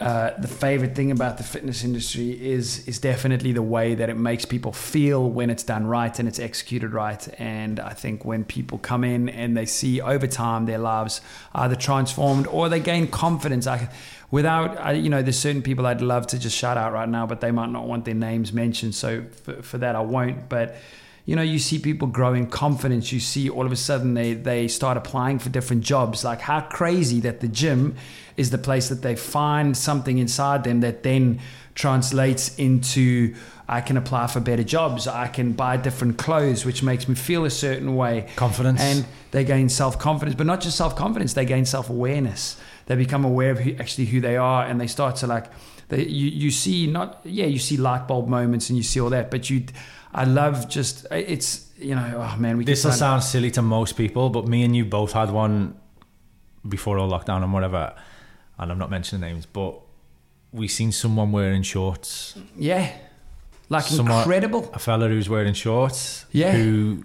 uh, 0.00 0.30
the 0.38 0.46
favorite 0.46 0.94
thing 0.94 1.10
about 1.10 1.38
the 1.38 1.42
fitness 1.42 1.82
industry 1.82 2.30
is 2.30 2.86
is 2.86 3.00
definitely 3.00 3.50
the 3.50 3.62
way 3.62 3.96
that 3.96 4.08
it 4.08 4.16
makes 4.16 4.44
people 4.44 4.70
feel 4.70 5.28
when 5.28 5.50
it's 5.50 5.64
done 5.64 5.84
right 5.86 6.16
and 6.20 6.28
it's 6.28 6.38
executed 6.38 6.92
right. 6.92 7.28
And 7.40 7.80
I 7.80 7.94
think 7.94 8.24
when 8.24 8.44
people 8.44 8.78
come 8.78 9.02
in 9.02 9.28
and 9.28 9.56
they 9.56 9.66
see 9.66 10.00
over 10.00 10.28
time 10.28 10.66
their 10.66 10.78
lives 10.78 11.20
either 11.52 11.74
transformed 11.74 12.46
or 12.46 12.68
they 12.68 12.78
gain 12.78 13.08
confidence. 13.08 13.66
I, 13.66 13.88
without, 14.30 14.78
I, 14.78 14.92
you 14.92 15.10
know, 15.10 15.20
there's 15.20 15.38
certain 15.38 15.62
people 15.62 15.84
I'd 15.84 16.00
love 16.00 16.28
to 16.28 16.38
just 16.38 16.56
shout 16.56 16.76
out 16.76 16.92
right 16.92 17.08
now, 17.08 17.26
but 17.26 17.40
they 17.40 17.50
might 17.50 17.70
not 17.70 17.88
want 17.88 18.04
their 18.04 18.14
names 18.14 18.52
mentioned. 18.52 18.94
So 18.94 19.24
for, 19.42 19.62
for 19.62 19.78
that, 19.78 19.96
I 19.96 20.00
won't. 20.00 20.48
But 20.48 20.76
you 21.28 21.36
know, 21.36 21.42
you 21.42 21.58
see 21.58 21.78
people 21.78 22.08
grow 22.08 22.32
in 22.32 22.46
confidence. 22.46 23.12
You 23.12 23.20
see 23.20 23.50
all 23.50 23.66
of 23.66 23.70
a 23.70 23.76
sudden 23.76 24.14
they, 24.14 24.32
they 24.32 24.66
start 24.66 24.96
applying 24.96 25.38
for 25.38 25.50
different 25.50 25.84
jobs. 25.84 26.24
Like, 26.24 26.40
how 26.40 26.62
crazy 26.62 27.20
that 27.20 27.40
the 27.40 27.48
gym 27.48 27.96
is 28.38 28.48
the 28.48 28.56
place 28.56 28.88
that 28.88 29.02
they 29.02 29.14
find 29.14 29.76
something 29.76 30.16
inside 30.16 30.64
them 30.64 30.80
that 30.80 31.02
then 31.02 31.38
translates 31.74 32.56
into 32.56 33.34
I 33.68 33.82
can 33.82 33.98
apply 33.98 34.28
for 34.28 34.40
better 34.40 34.64
jobs. 34.64 35.06
I 35.06 35.28
can 35.28 35.52
buy 35.52 35.76
different 35.76 36.16
clothes, 36.16 36.64
which 36.64 36.82
makes 36.82 37.06
me 37.06 37.14
feel 37.14 37.44
a 37.44 37.50
certain 37.50 37.94
way. 37.94 38.26
Confidence. 38.36 38.80
And 38.80 39.04
they 39.30 39.44
gain 39.44 39.68
self 39.68 39.98
confidence, 39.98 40.34
but 40.34 40.46
not 40.46 40.62
just 40.62 40.78
self 40.78 40.96
confidence, 40.96 41.34
they 41.34 41.44
gain 41.44 41.66
self 41.66 41.90
awareness. 41.90 42.58
They 42.86 42.96
become 42.96 43.26
aware 43.26 43.50
of 43.50 43.58
who, 43.58 43.76
actually 43.78 44.06
who 44.06 44.22
they 44.22 44.38
are 44.38 44.64
and 44.64 44.80
they 44.80 44.86
start 44.86 45.16
to 45.16 45.26
like, 45.26 45.44
they, 45.90 46.06
you, 46.06 46.28
you 46.28 46.50
see, 46.50 46.86
not, 46.86 47.20
yeah, 47.24 47.44
you 47.44 47.58
see 47.58 47.76
light 47.76 48.08
bulb 48.08 48.28
moments 48.28 48.70
and 48.70 48.78
you 48.78 48.82
see 48.82 48.98
all 48.98 49.10
that, 49.10 49.30
but 49.30 49.50
you, 49.50 49.66
I 50.22 50.24
love 50.24 50.68
just, 50.68 51.06
it's, 51.10 51.70
you 51.78 51.94
know, 51.94 52.06
oh 52.16 52.36
man, 52.38 52.56
we 52.58 52.64
This 52.64 52.84
will 52.84 52.92
sound 52.92 53.22
silly 53.22 53.50
to 53.52 53.62
most 53.62 53.96
people, 53.96 54.30
but 54.30 54.46
me 54.48 54.64
and 54.64 54.74
you 54.74 54.84
both 54.84 55.12
had 55.12 55.30
one 55.30 55.76
before 56.68 56.98
all 56.98 57.08
lockdown 57.10 57.42
and 57.44 57.52
whatever, 57.52 57.94
and 58.58 58.70
I'm 58.72 58.78
not 58.78 58.90
mentioning 58.90 59.20
names, 59.20 59.46
but 59.46 59.78
we 60.52 60.66
seen 60.68 60.90
someone 60.92 61.30
wearing 61.32 61.62
shorts. 61.62 62.36
Yeah. 62.56 62.90
Like 63.68 63.84
Someone- 63.84 64.18
incredible. 64.18 64.70
A 64.72 64.78
fella 64.78 65.08
who's 65.08 65.28
wearing 65.28 65.54
shorts. 65.54 66.24
Yeah. 66.32 66.52
Who 66.52 67.04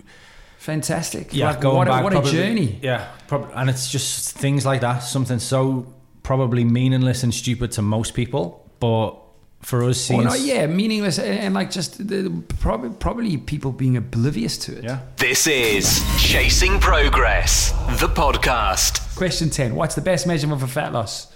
Fantastic. 0.58 1.34
yeah, 1.36 1.50
like, 1.52 1.62
going 1.62 1.76
what, 1.78 1.88
a, 1.88 1.92
back 1.92 2.04
what 2.04 2.14
probably- 2.14 2.30
a 2.32 2.34
journey. 2.34 2.80
Yeah, 2.82 3.08
prob- 3.28 3.52
and 3.54 3.70
it's 3.70 3.92
just 3.92 4.38
things 4.38 4.66
like 4.66 4.82
that. 4.82 5.00
Something 5.00 5.40
so 5.40 5.94
probably 6.24 6.64
meaningless 6.64 7.22
and 7.24 7.34
stupid 7.34 7.72
to 7.74 7.82
most 7.82 8.14
people, 8.14 8.66
but 8.80 9.18
for 9.64 9.84
us, 9.84 9.90
Or 9.90 9.94
seeing 9.94 10.24
no, 10.26 10.34
yeah, 10.34 10.68
meaningless 10.68 11.18
and, 11.18 11.40
and 11.40 11.54
like 11.54 11.72
just 11.72 11.98
the, 12.08 12.44
probably, 12.60 12.90
probably 12.92 13.38
people 13.38 13.72
being 13.72 13.98
oblivious 13.98 14.58
to 14.60 14.78
it. 14.78 14.84
yeah. 14.84 15.00
This 15.18 15.48
is 15.48 16.02
Chasing 16.20 16.80
Progress, 16.80 17.72
the 18.00 18.08
podcast. 18.08 19.16
Question 19.16 19.50
10 19.50 19.76
What's 19.76 19.96
the 19.96 20.02
best 20.02 20.28
measurement 20.28 20.62
for 20.62 20.68
fat 20.68 20.94
loss? 20.94 21.28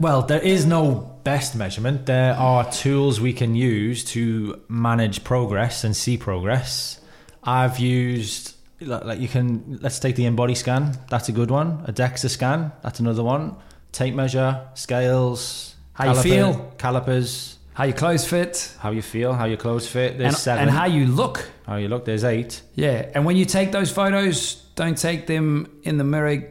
Well, 0.00 0.22
there 0.22 0.40
is 0.40 0.64
no 0.64 1.18
best 1.24 1.56
measurement. 1.56 2.06
There 2.06 2.34
are 2.34 2.70
tools 2.70 3.20
we 3.20 3.32
can 3.32 3.54
use 3.56 4.04
to 4.12 4.60
manage 4.68 5.24
progress 5.24 5.82
and 5.84 5.96
see 5.96 6.16
progress. 6.16 7.00
I've 7.42 7.78
used 7.78 8.54
like 8.80 9.04
like 9.04 9.18
you 9.20 9.26
can 9.26 9.78
let's 9.82 9.98
take 9.98 10.14
the 10.14 10.24
InBody 10.24 10.56
scan. 10.56 10.96
That's 11.10 11.28
a 11.28 11.32
good 11.32 11.50
one. 11.50 11.82
A 11.86 11.92
DEXA 11.92 12.28
scan. 12.30 12.70
That's 12.82 13.00
another 13.00 13.24
one. 13.24 13.56
Tape 13.90 14.14
measure, 14.14 14.68
scales, 14.74 15.67
How 15.98 16.12
you 16.14 16.22
feel? 16.22 16.72
calipers, 16.78 17.58
How 17.74 17.84
your 17.84 17.94
clothes 17.96 18.24
fit, 18.26 18.74
how 18.78 18.90
you 18.92 19.02
feel, 19.02 19.32
how 19.32 19.46
your 19.46 19.56
clothes 19.56 19.86
fit. 19.88 20.16
There's 20.18 20.34
and, 20.34 20.36
seven. 20.36 20.62
and 20.62 20.70
how 20.70 20.86
you 20.86 21.06
look. 21.06 21.48
how 21.66 21.76
you 21.76 21.88
look. 21.88 22.04
There's 22.04 22.24
eight. 22.24 22.62
Yeah, 22.74 23.10
and 23.14 23.24
when 23.26 23.36
you 23.36 23.44
take 23.44 23.72
those 23.72 23.90
photos, 23.90 24.54
don't 24.74 24.96
take 24.98 25.26
them 25.26 25.66
in 25.82 25.98
the 25.98 26.04
mirror. 26.04 26.42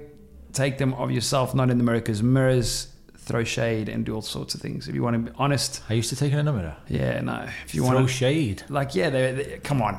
Take 0.53 0.77
them 0.77 0.93
of 0.95 1.11
yourself, 1.11 1.53
not 1.55 1.69
in 1.69 1.77
the 1.77 1.83
mirror, 1.83 1.99
because 1.99 2.21
mirrors 2.23 2.87
throw 3.17 3.43
shade 3.43 3.89
and 3.89 4.05
do 4.05 4.15
all 4.15 4.21
sorts 4.21 4.55
of 4.55 4.61
things. 4.61 4.87
If 4.87 4.95
you 4.95 5.03
want 5.03 5.25
to 5.25 5.31
be 5.31 5.37
honest, 5.37 5.81
I 5.89 5.93
used 5.93 6.09
to 6.09 6.15
take 6.15 6.31
it 6.33 6.37
in 6.39 6.47
a 6.47 6.53
mirror. 6.53 6.75
yeah, 6.87 7.19
no. 7.21 7.47
If 7.65 7.75
you 7.75 7.83
Throw 7.83 7.95
want 7.95 8.07
to, 8.07 8.13
shade. 8.13 8.63
like, 8.69 8.95
yeah, 8.95 9.09
they 9.09 9.31
they 9.33 9.59
come 9.59 9.81
on. 9.81 9.95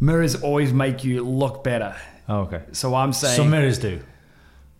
Mirrors 0.00 0.34
always 0.42 0.72
make 0.72 1.04
you 1.04 1.22
look 1.24 1.64
better. 1.64 1.94
Oh, 2.28 2.40
okay. 2.46 2.62
So 2.72 2.94
I'm 2.94 3.12
saying, 3.12 3.36
Some 3.36 3.50
mirrors 3.50 3.78
do. 3.78 4.00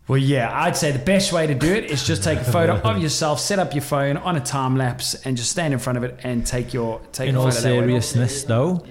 Well, 0.06 0.18
yeah, 0.18 0.50
I'd 0.52 0.76
say 0.76 0.92
the 0.92 0.98
best 0.98 1.32
way 1.32 1.46
to 1.46 1.54
do 1.54 1.72
it 1.72 1.84
is 1.90 2.06
just 2.06 2.22
take 2.22 2.38
a 2.40 2.44
photo 2.44 2.74
of 2.84 3.02
yourself, 3.02 3.40
set 3.40 3.58
up 3.58 3.74
your 3.74 3.82
phone 3.82 4.16
on 4.18 4.36
a 4.36 4.40
time 4.40 4.76
lapse, 4.76 5.14
and 5.24 5.36
just 5.36 5.50
stand 5.50 5.72
in 5.72 5.78
front 5.80 5.96
of 5.96 6.04
it 6.04 6.20
and 6.22 6.46
take 6.46 6.74
your 6.74 7.00
take 7.12 7.28
In 7.28 7.36
a 7.36 7.40
all 7.40 7.50
photo 7.50 7.62
that 7.62 7.70
way. 7.70 7.78
seriousness, 7.86 8.44
though, 8.44 8.84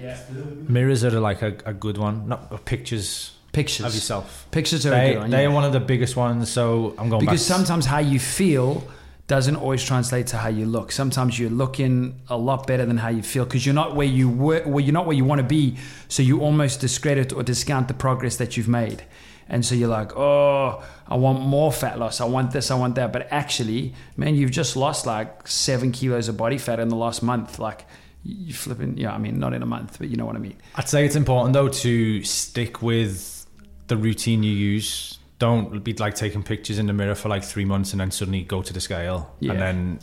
mirrors 0.68 1.04
are 1.04 1.10
like 1.20 1.42
a, 1.42 1.56
a 1.66 1.72
good 1.74 1.98
one. 1.98 2.28
Not 2.28 2.52
uh, 2.52 2.56
pictures 2.58 3.30
Pictures 3.52 3.86
of 3.86 3.94
yourself. 3.94 4.48
Pictures 4.50 4.84
are 4.84 4.92
a 4.92 4.96
They, 4.96 5.12
good 5.12 5.18
one. 5.20 5.30
they 5.30 5.42
yeah. 5.42 5.48
are 5.48 5.52
one 5.52 5.62
of 5.64 5.72
the 5.72 5.78
biggest 5.78 6.16
ones. 6.16 6.50
So 6.50 6.92
I'm 6.98 7.08
going 7.08 7.20
because 7.20 7.48
back. 7.48 7.56
sometimes 7.56 7.86
how 7.86 8.00
you 8.00 8.18
feel 8.18 8.82
doesn't 9.28 9.54
always 9.54 9.82
translate 9.84 10.26
to 10.28 10.36
how 10.36 10.48
you 10.48 10.66
look. 10.66 10.90
Sometimes 10.90 11.38
you're 11.38 11.48
looking 11.50 12.20
a 12.28 12.36
lot 12.36 12.66
better 12.66 12.84
than 12.84 12.96
how 12.96 13.10
you 13.10 13.22
feel 13.22 13.44
because 13.44 13.64
you're 13.64 13.74
not 13.74 13.94
where 13.94 14.08
you 14.08 14.28
were, 14.28 14.64
well, 14.66 14.80
you're 14.80 14.92
not 14.92 15.06
where 15.06 15.14
you 15.16 15.24
want 15.24 15.38
to 15.40 15.46
be. 15.46 15.76
So 16.08 16.24
you 16.24 16.40
almost 16.40 16.80
discredit 16.80 17.32
or 17.32 17.44
discount 17.44 17.86
the 17.86 17.94
progress 17.94 18.36
that 18.38 18.56
you've 18.56 18.66
made. 18.68 19.04
And 19.48 19.64
so 19.64 19.76
you're 19.76 19.88
like, 19.88 20.16
oh, 20.16 20.82
I 21.06 21.16
want 21.16 21.40
more 21.42 21.70
fat 21.72 21.98
loss. 21.98 22.20
I 22.20 22.24
want 22.24 22.52
this. 22.52 22.70
I 22.70 22.74
want 22.76 22.94
that. 22.94 23.12
But 23.12 23.28
actually, 23.30 23.94
man, 24.16 24.34
you've 24.34 24.50
just 24.52 24.74
lost 24.76 25.06
like 25.06 25.46
seven 25.46 25.92
kilos 25.92 26.28
of 26.28 26.36
body 26.36 26.58
fat 26.58 26.80
in 26.80 26.88
the 26.88 26.96
last 26.96 27.22
month. 27.22 27.58
Like 27.58 27.84
you 28.22 28.54
flipping, 28.54 28.96
yeah. 28.96 29.12
I 29.14 29.18
mean, 29.18 29.38
not 29.38 29.52
in 29.52 29.62
a 29.62 29.66
month, 29.66 29.98
but 29.98 30.08
you 30.08 30.16
know 30.16 30.24
what 30.24 30.36
I 30.36 30.38
mean. 30.38 30.56
I'd 30.76 30.88
say 30.88 31.04
it's 31.04 31.16
important 31.16 31.52
though 31.52 31.68
to 31.68 32.22
stick 32.24 32.80
with 32.82 33.46
the 33.88 33.96
routine 33.98 34.42
you 34.42 34.52
use. 34.52 35.18
Don't 35.38 35.84
be 35.84 35.92
like 35.94 36.14
taking 36.14 36.42
pictures 36.42 36.78
in 36.78 36.86
the 36.86 36.92
mirror 36.94 37.14
for 37.14 37.28
like 37.28 37.44
three 37.44 37.64
months 37.66 37.92
and 37.92 38.00
then 38.00 38.10
suddenly 38.10 38.42
go 38.42 38.62
to 38.62 38.72
the 38.72 38.80
scale 38.80 39.34
Yeah. 39.40 39.52
and 39.52 39.60
then 39.60 39.98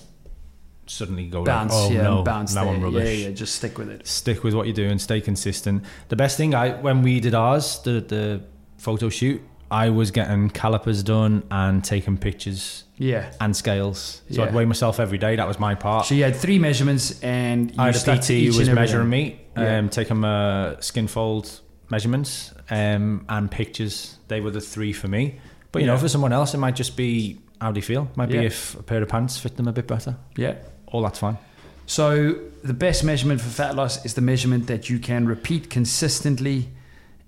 suddenly 0.88 1.26
go 1.28 1.44
Bounce, 1.44 1.74
like, 1.74 1.92
oh 1.92 1.94
yeah, 1.94 2.02
no, 2.04 2.24
bounce 2.24 2.54
now 2.54 2.66
there. 2.66 2.74
I'm 2.74 2.80
Yeah, 2.82 2.86
rubbish. 2.86 3.20
yeah, 3.24 3.30
just 3.32 3.56
stick 3.56 3.78
with 3.78 3.90
it. 3.90 4.06
Stick 4.06 4.44
with 4.44 4.54
what 4.54 4.68
you're 4.68 4.76
doing. 4.76 5.00
Stay 5.00 5.22
consistent. 5.22 5.84
The 6.10 6.16
best 6.16 6.38
thing 6.38 6.54
I 6.54 6.72
when 6.82 7.02
we 7.02 7.20
did 7.20 7.34
ours, 7.34 7.80
the 7.84 8.02
the 8.02 8.42
photo 8.78 9.10
shoot, 9.10 9.42
I 9.72 9.90
was 9.90 10.12
getting 10.12 10.50
calipers 10.50 11.02
done 11.02 11.44
and 11.50 11.84
taking 11.84 12.18
pictures 12.18 12.84
Yeah. 12.98 13.32
and 13.40 13.56
scales. 13.56 14.22
So 14.30 14.42
Yeah. 14.42 14.50
I'd 14.50 14.54
weigh 14.54 14.66
myself 14.66 15.00
every 15.00 15.18
day. 15.18 15.38
That 15.38 15.48
was 15.48 15.60
my 15.60 15.76
part. 15.76 16.06
So 16.06 16.14
you 16.14 16.24
had 16.24 16.36
three 16.36 16.60
measurements, 16.60 17.20
and 17.24 17.72
you 17.72 17.78
I 17.80 17.88
had 17.92 17.96
a 17.96 18.00
PT 18.18 18.46
who 18.48 18.58
was 18.60 18.70
measuring 18.70 19.10
me, 19.10 19.40
Yeah. 19.58 19.78
um, 19.78 19.90
taking 19.90 20.18
my 20.18 20.76
skin 20.82 21.08
fold 21.08 21.62
measurements 21.90 22.54
um, 22.70 23.26
and 23.30 23.50
pictures. 23.50 24.18
They 24.28 24.42
were 24.42 24.52
the 24.52 24.62
three 24.62 24.94
for 24.94 25.08
me. 25.08 25.40
But 25.72 25.82
you 25.82 25.88
know, 25.88 25.98
for 25.98 26.10
someone 26.10 26.34
else, 26.34 26.54
it 26.54 26.58
might 26.58 26.76
just 26.76 26.96
be 26.98 27.40
how 27.62 27.72
do 27.72 27.78
you 27.78 27.84
feel? 27.84 28.10
Might 28.16 28.30
Yeah. 28.32 28.42
be 28.42 28.46
if 28.48 28.76
a 28.78 28.84
pair 28.84 29.02
of 29.02 29.08
pants 29.10 29.38
fit 29.38 29.56
them 29.56 29.68
a 29.68 29.72
bit 29.72 29.88
better. 29.88 30.18
Yeah. 30.36 30.56
All 30.88 31.02
that's 31.04 31.20
fine. 31.20 31.38
So 31.86 32.36
the 32.64 32.74
best 32.74 33.04
measurement 33.04 33.40
for 33.40 33.50
fat 33.50 33.76
loss 33.76 34.04
is 34.06 34.16
the 34.16 34.22
measurement 34.22 34.68
that 34.68 34.90
you 34.90 35.00
can 35.00 35.26
repeat 35.28 35.70
consistently, 35.70 36.70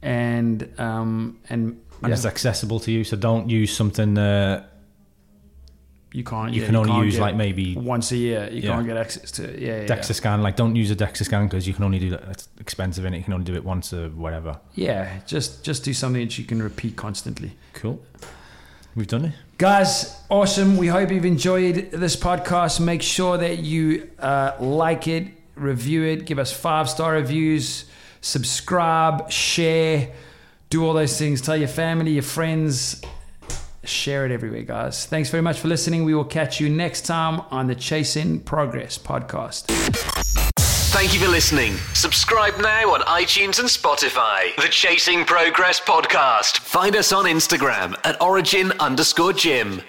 and 0.02 0.68
um, 0.80 1.38
and 1.50 1.80
And 2.02 2.10
yeah, 2.10 2.16
it's 2.16 2.26
accessible 2.26 2.80
to 2.82 2.92
you. 2.92 3.04
So 3.04 3.16
don't 3.16 3.50
use 3.50 3.76
something 3.76 4.14
that 4.16 4.70
you 6.12 6.24
can't. 6.24 6.54
you 6.54 6.62
yeah, 6.62 6.68
can 6.68 6.76
only 6.76 7.06
use 7.06 7.18
like 7.18 7.36
maybe 7.36 7.76
once 7.76 8.12
a 8.12 8.18
year. 8.18 8.50
You 8.52 8.62
Yeah. 8.62 8.74
can't 8.76 8.86
get 8.86 8.98
access 8.98 9.32
to. 9.32 9.44
it. 9.46 9.60
Yeah, 9.60 9.82
yeah, 9.82 9.88
DEXA 9.88 10.14
scan. 10.14 10.44
Like 10.44 10.56
don't 10.56 10.76
use 10.76 10.92
a 10.92 10.96
DEXA 10.96 11.26
scan 11.26 11.48
because 11.48 11.68
you 11.68 11.74
can 11.74 11.84
only 11.86 12.00
do 12.00 12.10
that. 12.12 12.24
It's 12.30 12.50
expensive 12.60 13.06
and 13.06 13.16
it? 13.16 13.20
you 13.20 13.24
can 13.24 13.34
only 13.34 13.46
do 13.46 13.56
it 13.56 13.64
once 13.64 13.94
or 13.94 14.10
whatever. 14.10 14.60
yeah. 14.76 15.20
Just 15.26 15.64
just 15.64 15.84
do 15.84 15.94
something 15.94 16.22
that 16.22 16.38
you 16.38 16.44
can 16.46 16.62
repeat 16.62 16.96
constantly. 16.96 17.54
Cool. 17.74 18.00
We've 18.96 19.08
done 19.08 19.26
it. 19.26 19.34
Guys, 19.58 20.16
awesome. 20.30 20.78
We 20.78 20.88
hope 20.88 21.10
you've 21.10 21.26
enjoyed 21.26 21.90
this 21.92 22.16
podcast. 22.16 22.80
Make 22.80 23.02
sure 23.02 23.38
that 23.40 23.60
you 23.60 24.10
uh, 24.20 24.52
like 24.60 25.08
it, 25.08 25.30
review 25.56 26.04
it, 26.04 26.26
give 26.26 26.38
us 26.38 26.52
five 26.52 26.88
star 26.90 27.14
reviews, 27.14 27.86
subscribe, 28.22 29.32
share, 29.32 30.10
do 30.74 30.84
all 30.84 30.94
those 30.94 31.20
things. 31.20 31.40
Tell 31.40 31.56
your 31.56 31.68
family, 31.68 32.14
your 32.14 32.24
friends, 32.24 33.00
share 33.84 34.26
it 34.26 34.32
everywhere, 34.32 34.64
guys. 34.64 35.06
Thanks 35.06 35.30
very 35.30 35.44
much 35.44 35.60
for 35.60 35.68
listening. 35.68 36.04
We 36.04 36.16
will 36.16 36.26
catch 36.26 36.60
you 36.60 36.68
next 36.68 37.02
time 37.02 37.42
on 37.52 37.68
the 37.68 37.76
Chasing 37.76 38.40
Progress 38.40 38.98
podcast. 38.98 39.66
Thank 40.92 41.14
you 41.14 41.20
for 41.20 41.28
listening. 41.28 41.76
Subscribe 41.94 42.60
now 42.60 42.92
on 42.92 43.02
iTunes 43.02 43.60
and 43.60 43.68
Spotify. 43.70 44.56
The 44.56 44.68
Chasing 44.68 45.26
Progress 45.26 45.80
podcast. 45.80 46.58
Find 46.58 46.96
us 46.96 47.14
on 47.14 47.26
Instagram 47.26 47.96
at 48.04 48.20
origin 48.20 48.72
underscore 48.80 49.34
gym. 49.34 49.80